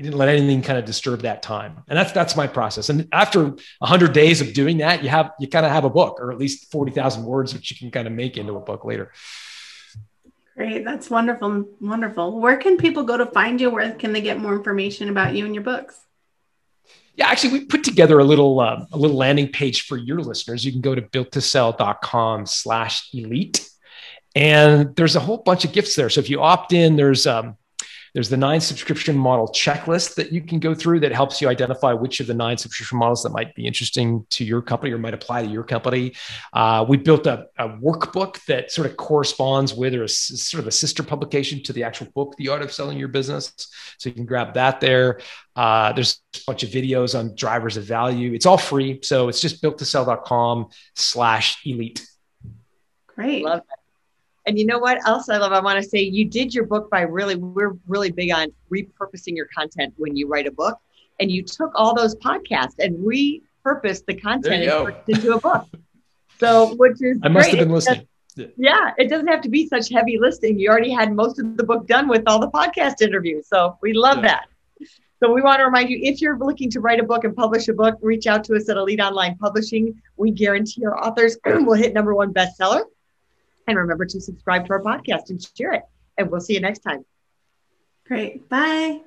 you 0.00 0.04
didn't 0.04 0.16
let 0.16 0.30
anything 0.30 0.62
kind 0.62 0.78
of 0.78 0.86
disturb 0.86 1.20
that 1.20 1.42
time 1.42 1.84
and 1.86 1.98
that's 1.98 2.10
that's 2.12 2.34
my 2.34 2.46
process 2.46 2.88
and 2.88 3.06
after 3.12 3.44
100 3.44 4.14
days 4.14 4.40
of 4.40 4.54
doing 4.54 4.78
that 4.78 5.02
you 5.02 5.10
have 5.10 5.32
you 5.38 5.46
kind 5.46 5.66
of 5.66 5.70
have 5.70 5.84
a 5.84 5.90
book 5.90 6.18
or 6.20 6.32
at 6.32 6.38
least 6.38 6.70
40,000 6.72 7.22
words 7.22 7.52
which 7.52 7.70
you 7.70 7.76
can 7.76 7.90
kind 7.90 8.06
of 8.06 8.14
make 8.14 8.38
into 8.38 8.56
a 8.56 8.60
book 8.60 8.86
later 8.86 9.12
great 10.56 10.86
that's 10.86 11.10
wonderful 11.10 11.66
wonderful 11.82 12.40
where 12.40 12.56
can 12.56 12.78
people 12.78 13.02
go 13.02 13.18
to 13.18 13.26
find 13.26 13.60
you 13.60 13.68
where 13.68 13.92
can 13.92 14.14
they 14.14 14.22
get 14.22 14.40
more 14.40 14.56
information 14.56 15.10
about 15.10 15.34
you 15.34 15.44
and 15.44 15.54
your 15.54 15.64
books 15.64 16.00
yeah, 17.16 17.28
actually, 17.28 17.58
we 17.58 17.64
put 17.66 17.84
together 17.84 18.18
a 18.18 18.24
little 18.24 18.60
uh, 18.60 18.86
a 18.92 18.96
little 18.96 19.16
landing 19.16 19.48
page 19.48 19.82
for 19.82 19.98
your 19.98 20.20
listeners. 20.20 20.64
You 20.64 20.72
can 20.72 20.80
go 20.80 20.94
to 20.94 21.02
builttosell.com 21.02 22.46
slash 22.46 23.12
elite. 23.12 23.68
And 24.34 24.96
there's 24.96 25.16
a 25.16 25.20
whole 25.20 25.38
bunch 25.38 25.66
of 25.66 25.72
gifts 25.72 25.96
there. 25.96 26.08
So 26.08 26.20
if 26.20 26.30
you 26.30 26.40
opt 26.40 26.72
in, 26.72 26.96
there's 26.96 27.26
um, 27.26 27.58
there's 28.14 28.28
the 28.28 28.36
nine 28.36 28.60
subscription 28.60 29.16
model 29.16 29.48
checklist 29.48 30.14
that 30.16 30.32
you 30.32 30.40
can 30.40 30.58
go 30.58 30.74
through 30.74 31.00
that 31.00 31.12
helps 31.12 31.40
you 31.40 31.48
identify 31.48 31.92
which 31.92 32.20
of 32.20 32.26
the 32.26 32.34
nine 32.34 32.56
subscription 32.56 32.98
models 32.98 33.22
that 33.22 33.30
might 33.30 33.54
be 33.54 33.66
interesting 33.66 34.26
to 34.30 34.44
your 34.44 34.62
company 34.62 34.92
or 34.92 34.98
might 34.98 35.14
apply 35.14 35.42
to 35.42 35.48
your 35.48 35.64
company. 35.64 36.12
Uh, 36.52 36.84
we 36.88 36.96
built 36.96 37.26
a, 37.26 37.46
a, 37.58 37.68
workbook 37.68 38.44
that 38.46 38.70
sort 38.70 38.86
of 38.86 38.96
corresponds 38.96 39.72
with 39.74 39.94
or 39.94 40.04
is 40.04 40.16
sort 40.18 40.60
of 40.60 40.66
a 40.66 40.72
sister 40.72 41.02
publication 41.02 41.62
to 41.62 41.72
the 41.72 41.82
actual 41.82 42.08
book, 42.14 42.34
The 42.36 42.48
Art 42.48 42.62
of 42.62 42.72
Selling 42.72 42.98
Your 42.98 43.08
Business. 43.08 43.52
So 43.98 44.08
you 44.08 44.14
can 44.14 44.26
grab 44.26 44.54
that 44.54 44.80
there. 44.80 45.20
Uh, 45.56 45.92
there's 45.92 46.20
a 46.36 46.40
bunch 46.46 46.62
of 46.62 46.70
videos 46.70 47.18
on 47.18 47.34
drivers 47.34 47.76
of 47.76 47.84
value. 47.84 48.32
It's 48.32 48.46
all 48.46 48.58
free. 48.58 49.00
So 49.02 49.28
it's 49.28 49.40
just 49.40 49.62
builttosell.com 49.62 50.68
slash 50.94 51.64
elite. 51.64 52.06
Great. 53.06 53.44
Love 53.44 53.62
that. 53.68 53.79
And 54.46 54.58
you 54.58 54.66
know 54.66 54.78
what 54.78 55.06
else 55.06 55.28
I 55.28 55.36
love? 55.36 55.52
I 55.52 55.60
want 55.60 55.82
to 55.82 55.88
say 55.88 56.00
you 56.00 56.24
did 56.24 56.54
your 56.54 56.64
book 56.64 56.90
by 56.90 57.02
really, 57.02 57.36
we're 57.36 57.76
really 57.86 58.10
big 58.10 58.32
on 58.32 58.48
repurposing 58.72 59.36
your 59.36 59.46
content 59.46 59.94
when 59.96 60.16
you 60.16 60.26
write 60.28 60.46
a 60.46 60.50
book. 60.50 60.78
And 61.18 61.30
you 61.30 61.42
took 61.42 61.70
all 61.74 61.94
those 61.94 62.16
podcasts 62.16 62.76
and 62.78 62.96
repurposed 62.98 64.06
the 64.06 64.14
content 64.14 64.64
into 65.06 65.34
a 65.34 65.40
book. 65.40 65.66
So, 66.38 66.74
which 66.76 67.02
is 67.02 67.18
I 67.22 67.28
must 67.28 67.50
great. 67.50 67.58
have 67.58 67.68
been 67.68 67.74
listening. 67.74 68.08
Yeah, 68.56 68.92
it 68.96 69.08
doesn't 69.08 69.26
have 69.26 69.42
to 69.42 69.50
be 69.50 69.68
such 69.68 69.90
heavy 69.90 70.18
listing. 70.18 70.58
You 70.58 70.70
already 70.70 70.90
had 70.90 71.12
most 71.12 71.38
of 71.38 71.58
the 71.58 71.64
book 71.64 71.86
done 71.86 72.08
with 72.08 72.22
all 72.26 72.38
the 72.38 72.50
podcast 72.50 73.02
interviews. 73.02 73.46
So 73.48 73.76
we 73.82 73.92
love 73.92 74.18
yeah. 74.18 74.22
that. 74.22 74.46
So 75.22 75.30
we 75.30 75.42
want 75.42 75.58
to 75.58 75.64
remind 75.64 75.90
you 75.90 75.98
if 76.00 76.22
you're 76.22 76.38
looking 76.38 76.70
to 76.70 76.80
write 76.80 76.98
a 76.98 77.02
book 77.02 77.24
and 77.24 77.36
publish 77.36 77.68
a 77.68 77.74
book, 77.74 77.98
reach 78.00 78.26
out 78.26 78.42
to 78.44 78.56
us 78.56 78.70
at 78.70 78.78
Elite 78.78 79.00
Online 79.00 79.36
Publishing. 79.36 80.00
We 80.16 80.30
guarantee 80.30 80.86
our 80.86 80.98
authors 80.98 81.36
will 81.44 81.74
hit 81.74 81.92
number 81.92 82.14
one 82.14 82.32
bestseller. 82.32 82.84
And 83.70 83.78
remember 83.78 84.04
to 84.04 84.20
subscribe 84.20 84.66
to 84.66 84.72
our 84.72 84.82
podcast 84.82 85.30
and 85.30 85.40
share 85.56 85.72
it. 85.74 85.82
And 86.18 86.28
we'll 86.28 86.40
see 86.40 86.54
you 86.54 86.60
next 86.60 86.80
time. 86.80 87.04
Great. 88.04 88.48
Bye. 88.48 89.02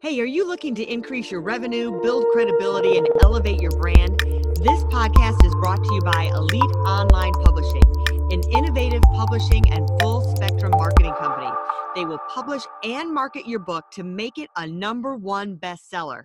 Hey, 0.00 0.18
are 0.20 0.24
you 0.24 0.48
looking 0.48 0.74
to 0.74 0.82
increase 0.82 1.30
your 1.30 1.42
revenue, 1.42 2.02
build 2.02 2.24
credibility, 2.32 2.98
and 2.98 3.06
elevate 3.22 3.60
your 3.60 3.70
brand? 3.70 4.18
This 4.18 4.82
podcast 4.90 5.46
is 5.46 5.54
brought 5.60 5.84
to 5.84 5.94
you 5.94 6.00
by 6.00 6.24
Elite 6.34 6.76
Online 6.84 7.32
Publishing, 7.34 7.84
an 8.32 8.42
innovative 8.50 9.02
publishing 9.14 9.62
and 9.72 9.88
full 10.00 10.34
spectrum 10.34 10.72
marketing 10.72 11.14
company. 11.20 11.52
They 11.94 12.04
will 12.04 12.18
publish 12.34 12.62
and 12.82 13.14
market 13.14 13.46
your 13.46 13.60
book 13.60 13.84
to 13.92 14.02
make 14.02 14.38
it 14.38 14.50
a 14.56 14.66
number 14.66 15.14
one 15.14 15.56
bestseller. 15.56 16.24